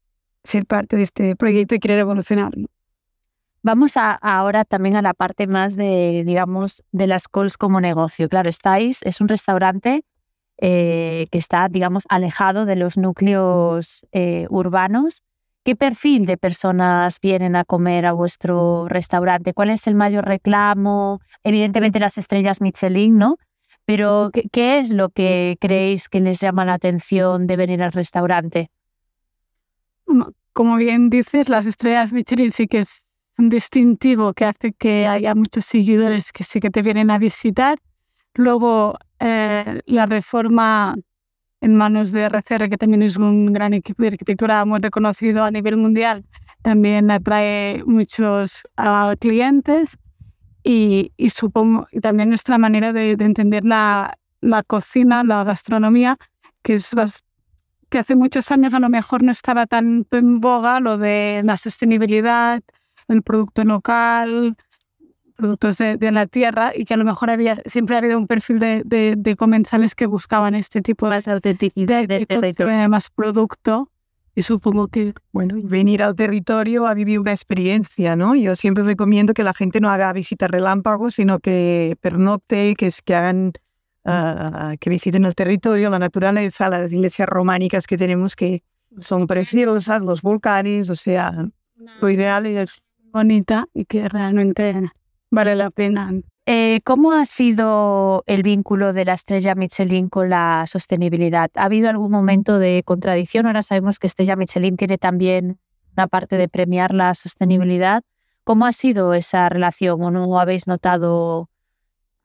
ser 0.50 0.66
parte 0.66 0.98
de 0.98 1.04
este 1.04 1.36
proyecto 1.36 1.76
y 1.76 1.80
querer 1.80 2.00
evolucionar. 2.00 2.52
Vamos 3.62 3.98
a, 3.98 4.14
ahora 4.14 4.64
también 4.64 4.96
a 4.96 5.02
la 5.02 5.14
parte 5.14 5.46
más 5.46 5.76
de, 5.76 6.24
digamos, 6.26 6.84
de 6.92 7.08
las 7.08 7.28
calls 7.28 7.58
como 7.58 7.82
negocio. 7.82 8.30
Claro, 8.30 8.50
estáis, 8.50 9.04
es 9.04 9.20
un 9.20 9.28
restaurante 9.28 10.06
eh, 10.58 11.28
que 11.32 11.38
está, 11.38 11.68
digamos, 11.68 12.04
alejado 12.10 12.66
de 12.66 12.78
los 12.78 12.98
núcleos 12.98 14.06
eh, 14.12 14.48
urbanos. 14.50 15.24
¿Qué 15.64 15.76
perfil 15.76 16.26
de 16.26 16.38
personas 16.38 17.20
vienen 17.22 17.58
a 17.58 17.66
comer 17.66 18.06
a 18.06 18.14
vuestro 18.14 18.88
restaurante? 18.88 19.54
¿Cuál 19.54 19.72
es 19.72 19.88
el 19.88 19.96
mayor 19.96 20.26
reclamo? 20.26 21.20
Evidentemente 21.44 22.00
las 22.00 22.18
estrellas 22.18 22.62
Michelin, 22.62 23.18
¿no? 23.18 23.38
Pero 23.84 24.30
¿qué, 24.32 24.48
qué 24.52 24.80
es 24.80 24.92
lo 24.94 25.10
que 25.10 25.58
creéis 25.60 26.08
que 26.08 26.22
les 26.22 26.40
llama 26.40 26.64
la 26.64 26.76
atención 26.76 27.46
de 27.46 27.58
venir 27.58 27.84
al 27.84 27.92
restaurante? 27.92 28.70
Como 30.54 30.78
bien 30.78 31.10
dices, 31.10 31.50
las 31.50 31.66
estrellas 31.66 32.12
Michelin 32.12 32.52
sí 32.52 32.68
que 32.68 32.80
es 32.80 33.06
un 33.38 33.50
distintivo 33.50 34.34
que 34.34 34.46
hace 34.46 34.74
que 34.74 35.08
haya 35.08 35.34
muchos 35.36 35.66
seguidores 35.66 36.32
que 36.32 36.44
sí 36.44 36.60
que 36.60 36.70
te 36.70 36.82
vienen 36.82 37.10
a 37.10 37.18
visitar. 37.18 37.80
Luego, 38.34 38.98
eh, 39.20 39.82
la 39.86 40.06
reforma 40.06 40.96
en 41.62 41.76
manos 41.76 42.12
de 42.12 42.24
RCR, 42.24 42.70
que 42.70 42.78
también 42.78 43.04
es 43.04 43.18
un 43.18 43.52
gran 43.54 43.74
equipo 43.74 44.04
de 44.04 44.10
arquitectura 44.10 44.64
muy 44.66 44.80
reconocido 44.80 45.44
a 45.44 45.52
nivel 45.52 45.78
mundial, 45.78 46.26
también 46.62 47.12
atrae 47.12 47.84
muchos 47.86 48.64
uh, 48.78 49.16
clientes 49.20 49.98
y, 50.64 51.12
y, 51.18 51.30
supongo 51.30 51.88
y 51.92 52.00
también 52.00 52.30
nuestra 52.30 52.58
manera 52.58 52.94
de, 52.94 53.16
de 53.16 53.26
entender 53.26 53.64
la, 53.66 54.18
la, 54.42 54.64
cocina, 54.64 55.24
la 55.24 55.44
gastronomía, 55.44 56.18
que 56.64 56.76
es 56.76 56.94
que 57.90 58.00
hace 58.00 58.16
muchos 58.16 58.52
años 58.52 58.74
a 58.74 58.80
lo 58.80 58.90
mejor 58.90 59.24
no 59.24 59.32
estaba 59.32 59.66
tanto 59.66 60.18
en 60.18 60.40
boga 60.40 60.80
lo 60.80 60.98
de 60.98 61.42
la 61.44 61.58
sostenibilidad, 61.58 62.62
el 63.08 63.22
producto 63.24 63.64
local, 63.64 64.56
productos 65.36 65.78
de, 65.78 65.98
de 65.98 66.12
la 66.12 66.28
tierra 66.28 66.72
y 66.76 66.86
que 66.86 66.94
a 66.94 66.98
lo 66.98 67.06
mejor 67.06 67.30
había 67.30 67.62
siempre 67.66 67.96
ha 67.96 68.00
habido 68.00 68.18
un 68.18 68.28
perfil 68.28 68.60
de, 68.60 68.84
de, 68.86 69.16
de 69.18 69.36
comensales 69.36 69.96
que 69.96 70.06
buscaban 70.06 70.54
este 70.54 70.82
tipo 70.82 71.08
de, 71.08 71.16
Más 71.16 71.28
autenticidad 71.28 72.08
de, 72.08 72.88
más 72.88 73.10
producto 73.10 73.90
y 74.36 74.44
supongo 74.44 74.88
que 74.88 75.14
Bueno, 75.32 75.56
venir 75.64 76.04
al 76.04 76.16
territorio 76.16 76.88
a 76.88 76.94
vivir 76.94 77.20
una 77.20 77.32
experiencia, 77.32 78.16
¿no? 78.16 78.36
Yo 78.36 78.56
siempre 78.56 78.84
recomiendo 78.84 79.34
que 79.34 79.44
la 79.44 79.54
gente 79.54 79.82
no 79.82 79.90
haga 79.90 80.14
visitas 80.14 80.50
relámpagos, 80.50 81.16
sino 81.16 81.40
que 81.40 81.98
pernocte, 82.00 82.76
que, 82.76 82.90
que 83.04 83.16
hagan, 83.16 83.54
que 84.04 84.90
visiten 84.90 85.26
el 85.26 85.36
territorio, 85.36 85.90
la 85.90 86.00
naturaleza, 86.00 86.70
las 86.70 86.92
iglesias 86.92 87.28
románicas 87.28 87.86
que 87.86 87.98
tenemos 87.98 88.36
que 88.36 88.64
son 89.00 89.28
preciosas, 89.28 90.02
los 90.02 90.22
volcanes, 90.22 90.90
o 90.90 90.96
sea, 90.96 91.48
lo 92.02 92.10
ideal 92.10 92.46
es 92.46 92.88
bonita 93.12 93.68
y 93.74 93.86
que 93.86 94.10
realmente 94.10 94.92
vale 95.30 95.56
la 95.56 95.70
pena. 95.70 96.12
Eh, 96.46 96.80
¿Cómo 96.84 97.12
ha 97.12 97.26
sido 97.26 98.24
el 98.26 98.42
vínculo 98.42 98.92
de 98.92 99.06
la 99.06 99.14
estrella 99.14 99.54
Michelin 99.54 100.10
con 100.10 100.30
la 100.30 100.66
sostenibilidad? 100.68 101.52
¿Ha 101.54 101.66
habido 101.66 101.90
algún 101.90 102.10
momento 102.10 102.58
de 102.58 102.82
contradicción? 102.84 103.46
Ahora 103.46 103.62
sabemos 103.62 104.00
que 104.00 104.08
Estrella 104.08 104.36
Michelin 104.36 104.76
tiene 104.76 104.98
también 104.98 105.60
una 105.96 106.08
parte 106.08 106.38
de 106.38 106.48
premiar 106.48 106.96
la 106.96 107.14
sostenibilidad. 107.14 108.02
¿Cómo 108.44 108.66
ha 108.66 108.74
sido 108.74 109.14
esa 109.14 109.48
relación? 109.48 110.02
¿O 110.02 110.10
no 110.10 110.40
habéis 110.40 110.66
notado? 110.66 111.50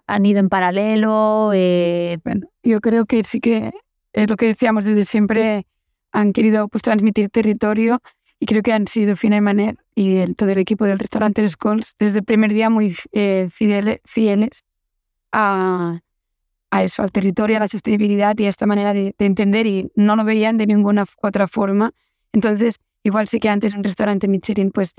¿Han 0.07 0.27
ido 0.27 0.41
en 0.41 0.49
paralelo? 0.49 1.53
Eh, 1.55 2.19
Bueno, 2.25 2.49
yo 2.63 2.81
creo 2.81 3.07
que 3.07 3.25
sí 3.25 3.41
que 3.41 3.73
es 4.13 4.31
lo 4.31 4.37
que 4.37 4.47
decíamos 4.47 4.85
desde 4.85 5.05
siempre, 5.05 5.67
han 6.13 6.33
querido 6.33 6.69
pues 6.69 6.83
transmitir 6.83 7.31
territorio 7.31 8.01
y 8.39 8.47
creo 8.47 8.63
que 8.63 8.73
han 8.73 8.87
sido 8.87 9.17
Fina 9.17 9.37
y 9.39 9.41
Maner 9.41 9.77
y 9.95 10.17
el- 10.19 10.37
todo 10.37 10.51
el 10.51 10.59
equipo 10.59 10.85
del 10.85 10.99
restaurante 10.99 11.43
Les 11.43 11.57
desde 11.99 12.19
el 12.21 12.25
primer 12.25 12.53
día 12.53 12.71
muy 12.71 12.95
eh, 13.13 13.49
fieles 13.51 14.63
a, 15.33 16.01
a 16.71 16.85
eso, 16.85 17.03
al 17.03 17.13
territorio, 17.13 17.57
a 17.57 17.61
la 17.61 17.69
sostenibilidad 17.69 18.39
y 18.39 18.47
a 18.47 18.49
esta 18.51 18.67
manera 18.67 18.95
de, 18.95 19.15
de 19.19 19.27
entender 19.27 19.67
y 19.67 19.91
no 19.97 20.17
lo 20.17 20.25
veían 20.25 20.59
de 20.59 20.67
ninguna 20.67 21.05
otra 21.23 21.49
forma. 21.49 21.93
Entonces, 22.33 22.77
igual 23.05 23.29
sí 23.29 23.41
que 23.41 23.49
antes 23.51 23.75
un 23.75 23.85
restaurante 23.85 24.29
Michelin, 24.29 24.71
pues, 24.73 24.95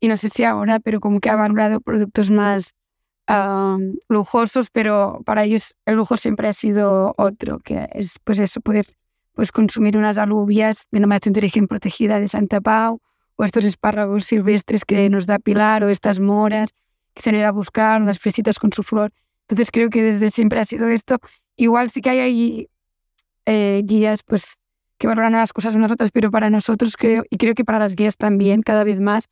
y 0.00 0.08
no 0.08 0.16
sé 0.16 0.28
si 0.28 0.44
ahora, 0.44 0.80
pero 0.80 1.00
como 1.00 1.20
que 1.20 1.30
ha 1.30 1.36
valorado 1.36 1.80
productos 1.80 2.30
más 2.30 2.74
lujosos, 4.08 4.70
pero 4.70 5.20
para 5.24 5.44
ellos 5.44 5.74
el 5.84 5.96
lujo 5.96 6.16
siempre 6.16 6.48
ha 6.48 6.52
sido 6.52 7.14
otro, 7.18 7.58
que 7.58 7.88
es 7.92 8.18
pues 8.24 8.38
eso, 8.38 8.60
poder 8.60 8.86
pues 9.34 9.52
consumir 9.52 9.96
unas 9.96 10.18
alubias 10.18 10.86
de 10.90 10.98
denominación 10.98 11.32
de 11.32 11.40
origen 11.40 11.68
protegida 11.68 12.18
de 12.18 12.28
Santa 12.28 12.60
Pau, 12.60 13.00
o 13.36 13.44
estos 13.44 13.64
espárragos 13.64 14.24
silvestres 14.24 14.84
que 14.84 15.08
nos 15.10 15.26
da 15.26 15.38
Pilar, 15.38 15.84
o 15.84 15.88
estas 15.88 16.18
moras 16.18 16.70
que 17.14 17.22
se 17.22 17.30
han 17.30 17.36
ido 17.36 17.46
a 17.46 17.52
buscar, 17.52 18.00
las 18.00 18.18
fresitas 18.18 18.58
con 18.58 18.72
su 18.72 18.82
flor. 18.82 19.12
Entonces 19.42 19.70
creo 19.70 19.90
que 19.90 20.02
desde 20.02 20.30
siempre 20.30 20.58
ha 20.60 20.64
sido 20.64 20.88
esto. 20.88 21.18
Igual 21.56 21.90
sí 21.90 22.00
que 22.00 22.10
hay 22.10 22.18
ahí 22.18 22.68
eh, 23.46 23.82
guías 23.84 24.22
pues 24.22 24.58
que 24.98 25.06
valoran 25.06 25.32
las 25.32 25.52
cosas 25.52 25.74
unas 25.74 25.92
otras, 25.92 26.10
pero 26.10 26.30
para 26.30 26.50
nosotros 26.50 26.96
creo, 26.96 27.24
y 27.30 27.36
creo 27.36 27.54
que 27.54 27.64
para 27.64 27.78
las 27.78 27.94
guías 27.94 28.16
también, 28.16 28.62
cada 28.62 28.84
vez 28.84 29.00
más, 29.00 29.28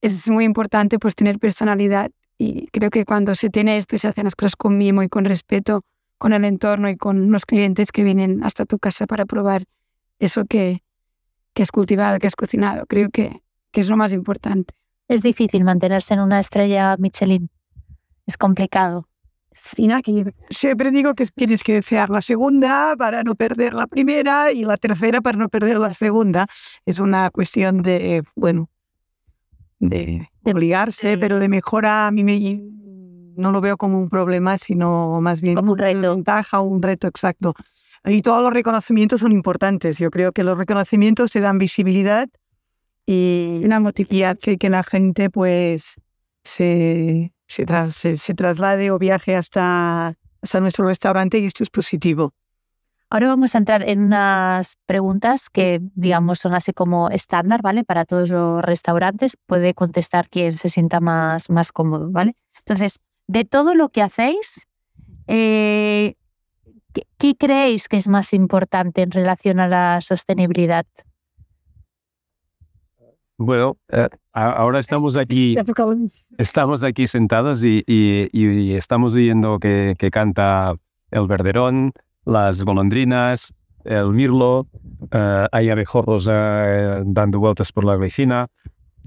es 0.00 0.30
muy 0.30 0.44
importante 0.44 0.98
pues 0.98 1.16
tener 1.16 1.38
personalidad 1.38 2.12
y 2.38 2.68
creo 2.68 2.90
que 2.90 3.04
cuando 3.04 3.34
se 3.34 3.50
tiene 3.50 3.76
esto 3.76 3.96
y 3.96 3.98
se 3.98 4.08
hacen 4.08 4.24
las 4.24 4.36
cosas 4.36 4.56
con 4.56 4.78
mimo 4.78 5.02
y 5.02 5.08
con 5.08 5.24
respeto 5.24 5.82
con 6.18 6.32
el 6.32 6.44
entorno 6.44 6.88
y 6.88 6.96
con 6.96 7.30
los 7.30 7.46
clientes 7.46 7.92
que 7.92 8.02
vienen 8.02 8.42
hasta 8.44 8.64
tu 8.64 8.78
casa 8.78 9.06
para 9.06 9.24
probar 9.24 9.64
eso 10.18 10.44
que, 10.44 10.82
que 11.54 11.62
has 11.62 11.70
cultivado, 11.70 12.18
que 12.18 12.26
has 12.26 12.36
cocinado, 12.36 12.86
creo 12.86 13.08
que, 13.10 13.42
que 13.70 13.80
es 13.80 13.88
lo 13.88 13.96
más 13.96 14.12
importante. 14.12 14.74
es 15.08 15.22
difícil 15.22 15.64
mantenerse 15.64 16.14
en 16.14 16.20
una 16.20 16.38
estrella 16.40 16.96
Michelin. 16.98 17.50
Es 18.26 18.36
complicado. 18.36 19.08
Siempre 20.50 20.90
digo 20.92 21.14
que 21.14 21.26
tienes 21.26 21.64
que 21.64 21.74
desear 21.74 22.10
la 22.10 22.20
segunda 22.20 22.94
para 22.96 23.24
no 23.24 23.34
perder 23.34 23.74
la 23.74 23.86
primera 23.86 24.52
y 24.52 24.64
la 24.64 24.76
tercera 24.76 25.20
para 25.20 25.38
no 25.38 25.48
perder 25.48 25.78
la 25.78 25.94
segunda. 25.94 26.46
Es 26.86 27.00
una 27.00 27.30
cuestión 27.30 27.82
de, 27.82 28.22
bueno, 28.36 28.68
de 29.78 30.28
De- 30.42 30.52
obligarse, 30.52 31.18
pero 31.18 31.38
de 31.38 31.48
mejora 31.48 32.06
a 32.06 32.10
mí 32.10 32.24
me, 32.24 32.38
no 33.36 33.52
lo 33.52 33.60
veo 33.60 33.76
como 33.76 33.98
un 33.98 34.08
problema, 34.08 34.58
sino 34.58 35.20
más 35.20 35.40
bien 35.40 35.54
Como 35.54 35.72
un 35.72 35.78
una 35.78 35.84
reto. 35.88 36.14
ventaja 36.14 36.60
o 36.60 36.64
un 36.64 36.82
reto 36.82 37.06
exacto. 37.06 37.54
Y 38.04 38.22
todos 38.22 38.42
los 38.42 38.52
reconocimientos 38.52 39.20
son 39.20 39.32
importantes. 39.32 39.98
Yo 39.98 40.10
creo 40.10 40.32
que 40.32 40.42
los 40.44 40.56
reconocimientos 40.58 41.30
te 41.32 41.40
dan 41.40 41.58
visibilidad 41.58 42.28
y, 43.06 43.60
Una 43.64 43.80
motivación. 43.80 44.18
y 44.18 44.22
hace 44.24 44.58
que 44.58 44.68
la 44.70 44.82
gente 44.82 45.30
pues 45.30 45.94
se, 46.44 47.32
se, 47.46 47.66
tras- 47.66 47.92
se, 47.94 48.16
se 48.16 48.34
traslade 48.34 48.90
o 48.90 48.98
viaje 48.98 49.36
hasta, 49.36 50.14
hasta 50.42 50.60
nuestro 50.60 50.86
restaurante 50.86 51.38
y 51.38 51.46
esto 51.46 51.62
es 51.62 51.70
positivo. 51.70 52.32
Ahora 53.10 53.28
vamos 53.28 53.54
a 53.54 53.58
entrar 53.58 53.88
en 53.88 54.00
unas 54.04 54.76
preguntas 54.84 55.48
que, 55.48 55.80
digamos, 55.94 56.40
son 56.40 56.54
así 56.54 56.72
como 56.74 57.08
estándar, 57.08 57.62
¿vale? 57.62 57.82
Para 57.82 58.04
todos 58.04 58.28
los 58.28 58.62
restaurantes. 58.62 59.36
Puede 59.46 59.72
contestar 59.72 60.28
quien 60.28 60.52
se 60.52 60.68
sienta 60.68 61.00
más, 61.00 61.48
más 61.48 61.72
cómodo, 61.72 62.10
¿vale? 62.10 62.34
Entonces, 62.58 63.00
de 63.26 63.46
todo 63.46 63.74
lo 63.74 63.88
que 63.88 64.02
hacéis, 64.02 64.66
eh, 65.26 66.16
¿qué, 66.92 67.02
qué 67.16 67.34
creéis 67.34 67.88
que 67.88 67.96
es 67.96 68.08
más 68.08 68.34
importante 68.34 69.00
en 69.02 69.10
relación 69.10 69.58
a 69.60 69.68
la 69.68 70.00
sostenibilidad? 70.02 70.84
Bueno, 73.38 73.78
eh, 73.90 74.08
ahora 74.32 74.80
estamos 74.80 75.16
aquí, 75.16 75.56
estamos 76.38 76.82
aquí 76.82 77.06
sentados 77.06 77.62
y, 77.62 77.84
y- 77.86 78.28
y 78.32 78.74
estamos 78.74 79.14
oyendo 79.14 79.58
que, 79.60 79.94
que 79.98 80.10
canta 80.10 80.74
el 81.10 81.26
verderón, 81.26 81.92
las 82.24 82.62
golondrinas, 82.64 83.54
el 83.84 84.10
mirlo, 84.10 84.66
eh, 85.10 85.46
hay 85.50 85.70
abejorros 85.70 86.28
eh, 86.30 87.02
dando 87.06 87.38
vueltas 87.38 87.72
por 87.72 87.84
la 87.84 87.96
vecina. 87.96 88.48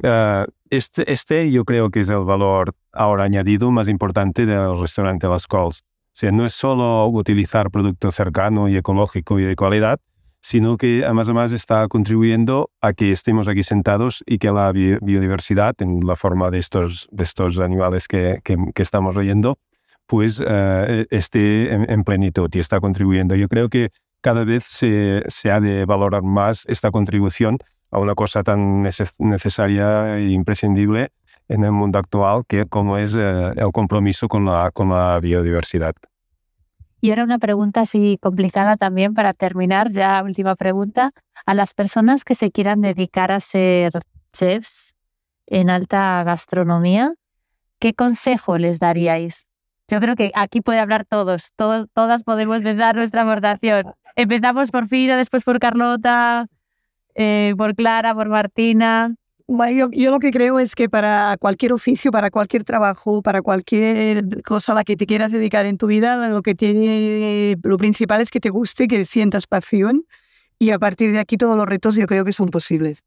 Eh, 0.02 0.45
este, 0.69 1.12
este 1.12 1.52
yo 1.52 1.65
creo 1.65 1.89
que 1.89 2.00
es 2.00 2.10
el 2.10 2.24
valor 2.24 2.74
ahora 2.93 3.26
añadido 3.26 3.69
más 3.71 3.89
importante 3.89 4.45
del 4.45 4.80
restaurante 4.80 5.28
Las 5.28 5.45
Cols. 5.47 5.82
O 5.82 6.13
sea, 6.13 6.32
no 6.32 6.45
es 6.45 6.54
solo 6.54 7.08
utilizar 7.08 7.69
producto 7.69 8.12
cercano 8.12 8.67
y 8.67 8.76
ecológico 8.78 9.39
y 9.39 9.43
de 9.43 9.56
calidad, 9.56 10.00
sino 10.41 10.76
que 10.76 11.04
además, 11.06 11.28
además 11.28 11.54
está 11.54 11.88
contribuyendo 11.88 12.71
a 12.82 12.93
que 12.93 13.12
estemos 13.12 13.47
aquí 13.47 13.63
sentados 13.63 14.24
y 14.26 14.39
que 14.39 14.52
la 14.52 14.71
bi- 14.71 14.97
biodiversidad, 15.02 15.76
en 15.80 16.00
la 16.06 16.15
forma 16.15 16.50
de 16.50 16.58
estos, 16.58 17.08
de 17.12 17.24
estos 17.24 17.60
animales 17.60 18.08
que, 18.08 18.39
que, 18.43 18.58
que 18.74 18.82
estamos 18.82 19.15
oyendo, 19.15 19.60
pues 20.12 20.43
eh, 20.45 21.08
esté 21.10 21.74
en, 21.74 21.89
en 21.89 22.04
plenitud 22.04 22.50
y 22.54 22.60
está 22.60 22.82
contribuyendo. 22.82 23.34
Yo 23.34 23.47
creo 23.47 23.69
que 23.69 23.91
cada 24.19 24.43
vez 24.43 24.65
se, 24.65 25.24
se 25.30 25.50
ha 25.52 25.62
de 25.62 25.86
valorar 25.86 26.21
más 26.21 26.65
esta 26.67 26.91
contribución 26.91 27.60
a 27.91 27.97
una 27.97 28.13
cosa 28.13 28.43
tan 28.43 28.84
neces- 28.84 29.15
necesaria 29.19 30.17
e 30.17 30.32
imprescindible 30.32 31.13
en 31.47 31.63
el 31.63 31.71
mundo 31.71 31.97
actual 31.97 32.43
que 32.45 32.65
como 32.65 32.97
es 32.97 33.15
eh, 33.15 33.54
el 33.56 33.71
compromiso 33.71 34.28
con 34.28 34.43
la, 34.43 34.71
con 34.71 34.89
la 34.89 35.17
biodiversidad. 35.21 35.93
Y 37.00 37.12
ahora 37.12 37.24
una 37.24 37.39
pregunta 37.39 37.80
así 37.80 38.17
complicada 38.21 38.76
también 38.76 39.13
para 39.13 39.34
terminar, 39.34 39.91
ya 39.91 40.21
última 40.24 40.58
pregunta. 40.58 41.12
A 41.45 41.54
las 41.54 41.74
personas 41.74 42.26
que 42.26 42.36
se 42.36 42.52
quieran 42.52 42.82
dedicar 42.82 43.32
a 43.32 43.39
ser 43.39 43.93
chefs 44.34 44.93
en 45.47 45.69
alta 45.69 46.21
gastronomía, 46.26 47.13
¿qué 47.80 47.93
consejo 47.93 48.58
les 48.58 48.78
daríais? 48.78 49.47
Yo 49.91 49.99
creo 49.99 50.15
que 50.15 50.32
aquí 50.36 50.62
puede 50.62 50.80
hablar 50.80 51.06
todos, 51.06 51.51
todos 51.58 51.88
todas 51.93 52.23
podemos 52.23 52.63
dar 52.63 52.95
nuestra 52.95 53.23
aportación. 53.23 53.84
Empezamos 54.15 54.71
por 54.71 54.88
Fina, 54.88 55.17
después 55.17 55.43
por 55.43 55.60
Carlota, 55.60 56.47
eh, 57.13 57.54
por 57.58 57.75
Clara, 57.75 58.15
por 58.15 58.30
Martina. 58.30 59.13
Bueno, 59.47 59.89
Yo, 59.91 59.91
yo 59.91 60.12
lo 60.12 60.19
que 60.19 60.32
creo 60.32 60.60
es 60.60 60.75
que 60.75 60.88
para 60.88 61.36
cualquier 61.38 61.73
oficio, 61.73 62.10
para 62.10 62.32
cualquier 62.32 62.63
trabajo, 62.63 63.21
para 63.21 63.41
cualquier 63.41 64.41
cosa 64.43 64.71
a 64.71 64.75
la 64.75 64.86
que 64.86 64.95
te 64.95 65.06
quieras 65.06 65.34
dedicar 65.34 65.65
en 65.65 65.77
tu 65.77 65.88
vida, 65.88 66.30
lo 66.30 66.41
que 66.41 66.56
tiene, 66.56 67.58
lo 67.62 67.77
principal 67.77 68.21
es 68.21 68.32
que 68.32 68.39
te 68.39 68.49
guste, 68.49 68.88
que 68.88 69.04
sientas 69.04 69.45
pasión 69.45 70.06
y 70.58 70.71
a 70.71 70.80
partir 70.80 71.12
de 71.12 71.19
aquí 71.19 71.36
todos 71.36 71.58
los 71.58 71.65
retos 71.65 71.95
yo 71.95 72.08
creo 72.08 72.23
que 72.23 72.32
son 72.32 72.47
posibles. 72.47 73.04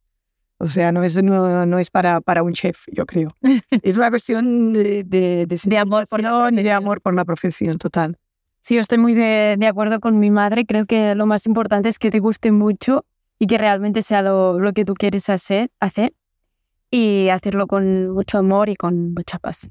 O 0.65 0.69
sea, 0.69 0.93
no 0.93 1.05
es, 1.05 1.23
no, 1.23 1.67
no 1.67 1.79
es 1.79 1.91
para, 1.91 2.23
para 2.23 2.43
un 2.43 2.55
chef, 2.55 2.87
yo 2.91 3.05
creo. 3.05 3.29
Es 3.83 3.99
una 3.99 4.09
cuestión 4.09 4.73
de, 4.73 5.05
de, 5.05 5.45
de, 5.45 5.61
De 5.63 5.77
amor 5.79 6.07
por 6.09 6.23
la 6.23 6.51
de 6.51 6.73
amor 6.73 7.03
por 7.03 7.13
la 7.13 7.27
profesión, 7.27 7.77
total. 7.77 8.17
Sí, 8.63 8.77
yo 8.77 8.81
estoy 8.81 8.97
muy 8.97 9.13
de, 9.13 9.57
de 9.59 9.67
acuerdo 9.67 10.01
con 10.01 10.19
mi 10.19 10.31
madre. 10.31 10.65
Creo 10.65 10.87
que 10.87 11.15
lo 11.15 11.27
más 11.27 11.45
importante 11.45 11.91
es 11.91 11.99
que 11.99 12.11
te 12.11 12.19
guste 12.19 12.51
mucho 12.51 13.05
y 13.39 13.47
que 13.47 13.59
realmente 13.59 14.01
sea 14.01 14.23
lo, 14.23 14.59
lo 14.59 14.73
que 14.73 14.87
tú 14.87 14.95
quieres 14.95 15.29
hacer, 15.29 15.71
hacer 15.81 16.15
y 16.91 17.29
hacerlo 17.29 17.67
con 17.67 18.09
mucho 18.13 18.39
amor 18.39 18.71
y 18.71 18.77
con 18.77 19.13
mucha 19.13 19.39
paz. 19.39 19.71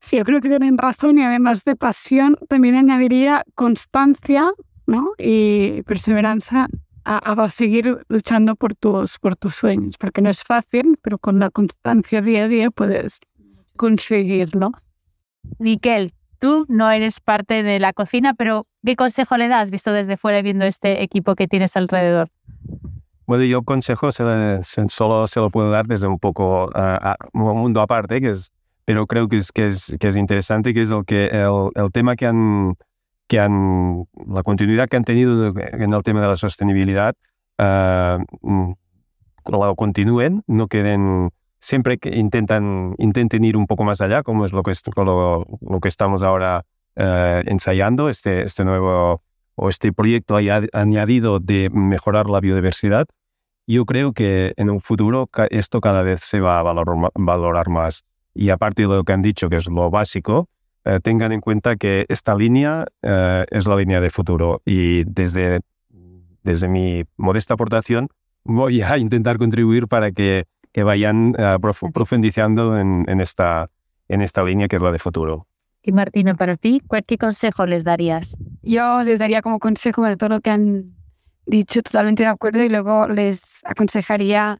Sí, 0.00 0.16
yo 0.16 0.24
creo 0.24 0.40
que 0.40 0.48
tienen 0.48 0.78
razón 0.78 1.16
y 1.18 1.22
además 1.22 1.62
de 1.62 1.76
pasión, 1.76 2.36
también 2.48 2.74
añadiría 2.74 3.44
constancia, 3.54 4.50
¿no? 4.84 5.12
Y 5.16 5.82
perseverancia 5.82 6.66
a, 7.04 7.18
a, 7.18 7.48
seguir 7.48 8.04
luchando 8.08 8.56
por 8.56 8.74
tus, 8.74 9.18
por 9.18 9.36
tus 9.36 9.54
sueños, 9.54 9.96
porque 9.98 10.22
no 10.22 10.30
es 10.30 10.42
fácil, 10.42 10.98
pero 11.02 11.18
con 11.18 11.38
la 11.38 11.50
constancia 11.50 12.22
día 12.22 12.44
a 12.44 12.48
día 12.48 12.70
puedes 12.70 13.20
conseguirlo. 13.76 14.72
Miquel, 15.58 16.14
tú 16.38 16.66
no 16.68 16.90
eres 16.90 17.20
parte 17.20 17.62
de 17.62 17.78
la 17.78 17.92
cocina, 17.92 18.34
pero 18.34 18.66
¿qué 18.84 18.96
consejo 18.96 19.36
le 19.36 19.48
das 19.48 19.70
visto 19.70 19.92
desde 19.92 20.16
fuera 20.16 20.40
y 20.40 20.42
viendo 20.42 20.64
este 20.64 21.02
equipo 21.02 21.34
que 21.34 21.48
tienes 21.48 21.76
alrededor? 21.76 22.28
Bueno, 23.26 23.44
yo 23.44 23.62
consejo 23.62 24.12
se, 24.12 24.24
se, 24.62 24.88
solo 24.88 25.26
se 25.26 25.40
lo 25.40 25.50
puedo 25.50 25.70
dar 25.70 25.86
desde 25.86 26.06
un 26.06 26.18
poco 26.18 26.66
uh, 26.66 27.14
un 27.32 27.56
mundo 27.56 27.80
aparte, 27.80 28.20
que 28.20 28.30
es, 28.30 28.52
pero 28.84 29.06
creo 29.06 29.28
que 29.28 29.36
es, 29.36 29.52
que 29.52 29.68
es, 29.68 29.96
que 29.98 30.08
es 30.08 30.16
interesante, 30.16 30.74
que 30.74 30.82
es 30.82 30.90
el, 30.90 31.04
que, 31.04 31.26
el, 31.26 31.70
el 31.74 31.92
tema 31.92 32.16
que 32.16 32.26
han, 32.26 32.76
que 33.26 33.40
han, 33.40 34.06
la 34.26 34.42
continuidad 34.42 34.88
que 34.88 34.96
han 34.96 35.04
tenido 35.04 35.54
en 35.56 35.92
el 35.92 36.02
tema 36.02 36.20
de 36.20 36.28
la 36.28 36.36
sostenibilidad, 36.36 37.14
uh, 37.58 38.74
lo 39.46 39.74
continúen, 39.74 40.42
no 40.46 40.68
queden, 40.68 41.30
siempre 41.60 41.98
que 41.98 42.10
intentan, 42.16 42.94
intenten 42.98 43.44
ir 43.44 43.56
un 43.56 43.66
poco 43.66 43.84
más 43.84 44.00
allá, 44.00 44.22
como 44.22 44.44
es 44.44 44.52
lo 44.52 44.62
que, 44.62 44.72
lo, 44.96 45.46
lo 45.60 45.80
que 45.80 45.88
estamos 45.88 46.22
ahora 46.22 46.64
uh, 46.96 47.42
ensayando, 47.46 48.08
este, 48.08 48.42
este 48.42 48.64
nuevo 48.64 49.22
o 49.54 49.68
este 49.68 49.92
proyecto 49.92 50.36
añadido 50.72 51.38
de 51.38 51.70
mejorar 51.70 52.28
la 52.30 52.40
biodiversidad, 52.40 53.06
yo 53.66 53.84
creo 53.84 54.12
que 54.12 54.54
en 54.56 54.70
un 54.70 54.80
futuro 54.80 55.28
esto 55.50 55.80
cada 55.80 56.02
vez 56.02 56.22
se 56.22 56.40
va 56.40 56.58
a 56.58 56.62
valorar, 56.62 57.10
valorar 57.14 57.68
más. 57.68 58.04
Y 58.34 58.50
aparte 58.50 58.82
de 58.82 58.88
lo 58.88 59.04
que 59.04 59.12
han 59.12 59.22
dicho, 59.22 59.48
que 59.48 59.56
es 59.56 59.68
lo 59.68 59.90
básico, 59.90 60.48
eh, 60.84 61.00
tengan 61.02 61.32
en 61.32 61.40
cuenta 61.40 61.76
que 61.76 62.06
esta 62.08 62.34
línea 62.34 62.84
eh, 63.02 63.44
es 63.50 63.66
la 63.66 63.76
línea 63.76 64.00
de 64.00 64.10
futuro 64.10 64.62
y 64.64 65.04
desde, 65.04 65.60
desde 66.42 66.68
mi 66.68 67.04
modesta 67.16 67.54
aportación 67.54 68.08
voy 68.44 68.82
a 68.82 68.98
intentar 68.98 69.38
contribuir 69.38 69.86
para 69.86 70.10
que, 70.10 70.46
que 70.72 70.82
vayan 70.82 71.34
uh, 71.38 71.90
profundizando 71.92 72.78
en, 72.78 73.04
en, 73.06 73.20
esta, 73.20 73.70
en 74.08 74.22
esta 74.22 74.42
línea 74.42 74.68
que 74.68 74.76
es 74.76 74.82
la 74.82 74.90
de 74.90 74.98
futuro. 74.98 75.46
Y 75.84 75.92
Martina, 75.92 76.34
para 76.34 76.56
ti, 76.56 76.80
¿qué 77.06 77.18
consejo 77.18 77.66
les 77.66 77.84
darías? 77.84 78.36
Yo 78.62 79.02
les 79.02 79.18
daría 79.18 79.42
como 79.42 79.58
consejo, 79.58 80.00
bueno, 80.02 80.16
todo 80.16 80.30
lo 80.30 80.40
que 80.40 80.50
han 80.50 80.94
dicho, 81.46 81.82
totalmente 81.82 82.22
de 82.22 82.28
acuerdo, 82.28 82.62
y 82.62 82.68
luego 82.68 83.08
les 83.08 83.60
aconsejaría 83.64 84.58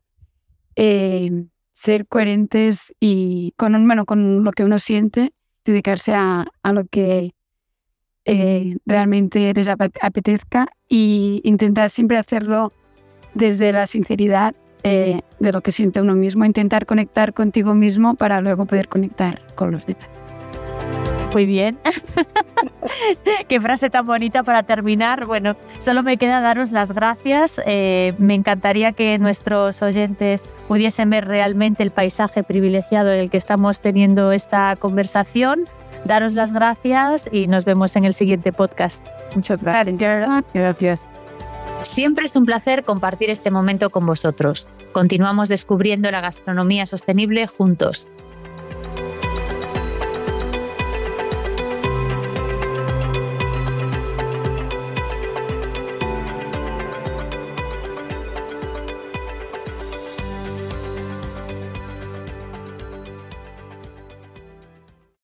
eh, 0.75 1.45
ser 1.73 2.07
coherentes 2.09 2.93
y 2.99 3.55
con, 3.57 3.87
bueno, 3.87 4.05
con 4.05 4.43
lo 4.43 4.51
que 4.51 4.65
uno 4.65 4.81
siente, 4.81 5.33
dedicarse 5.65 6.15
a, 6.15 6.47
a 6.63 6.73
lo 6.73 6.87
que 6.87 7.35
eh, 8.25 8.77
realmente 8.87 9.53
les 9.53 9.67
apetezca 9.69 10.69
y 10.89 11.41
intentar 11.45 11.91
siempre 11.91 12.19
hacerlo 12.19 12.73
desde 13.35 13.73
la 13.73 13.87
sinceridad 13.87 14.55
eh, 14.85 15.23
de 15.41 15.53
lo 15.53 15.61
que 15.61 15.73
siente 15.73 16.01
uno 16.01 16.15
mismo, 16.15 16.45
intentar 16.45 16.87
conectar 16.87 17.35
contigo 17.35 17.75
mismo 17.75 18.15
para 18.15 18.41
luego 18.41 18.67
poder 18.67 18.89
conectar 18.89 19.41
con 19.55 19.73
los 19.73 19.87
demás. 19.87 20.22
Muy 21.33 21.47
bien. 21.47 21.79
Qué 23.49 23.61
frase 23.61 23.91
tan 23.91 24.07
bonita 24.07 24.43
para 24.43 24.63
terminar. 24.63 25.27
Bueno, 25.27 25.57
solo 25.79 26.03
me 26.03 26.17
queda 26.17 26.41
daros 26.41 26.73
las 26.73 26.93
gracias. 26.93 27.61
Eh, 27.67 28.15
me 28.19 28.35
encantaría 28.35 28.93
que 28.93 29.19
nuestros 29.19 29.83
oyentes 29.83 30.45
pudiesen 30.69 31.11
ver 31.11 31.27
realmente 31.27 31.83
el 31.83 31.91
paisaje 31.91 32.43
privilegiado 32.43 33.13
en 33.13 33.21
el 33.21 33.31
que 33.31 33.39
estamos 33.39 33.81
teniendo 33.81 34.33
esta 34.33 34.77
conversación. 34.77 35.65
Daros 36.05 36.35
las 36.35 36.53
gracias 36.53 37.29
y 37.31 37.47
nos 37.47 37.65
vemos 37.65 37.95
en 37.97 38.05
el 38.05 38.15
siguiente 38.15 38.53
podcast. 38.53 39.05
Muchas 39.35 39.63
gracias. 39.63 39.99
Gracias. 40.53 41.01
Siempre 41.83 42.27
es 42.27 42.37
un 42.37 42.45
placer 42.45 42.85
compartir 42.85 43.31
este 43.31 43.51
momento 43.51 43.91
con 43.91 44.07
vosotros. 44.07 44.69
Continuamos 44.93 45.49
descubriendo 45.49 46.11
la 46.11 46.21
gastronomía 46.21 46.87
sostenible 46.87 47.47
juntos. 47.47 48.09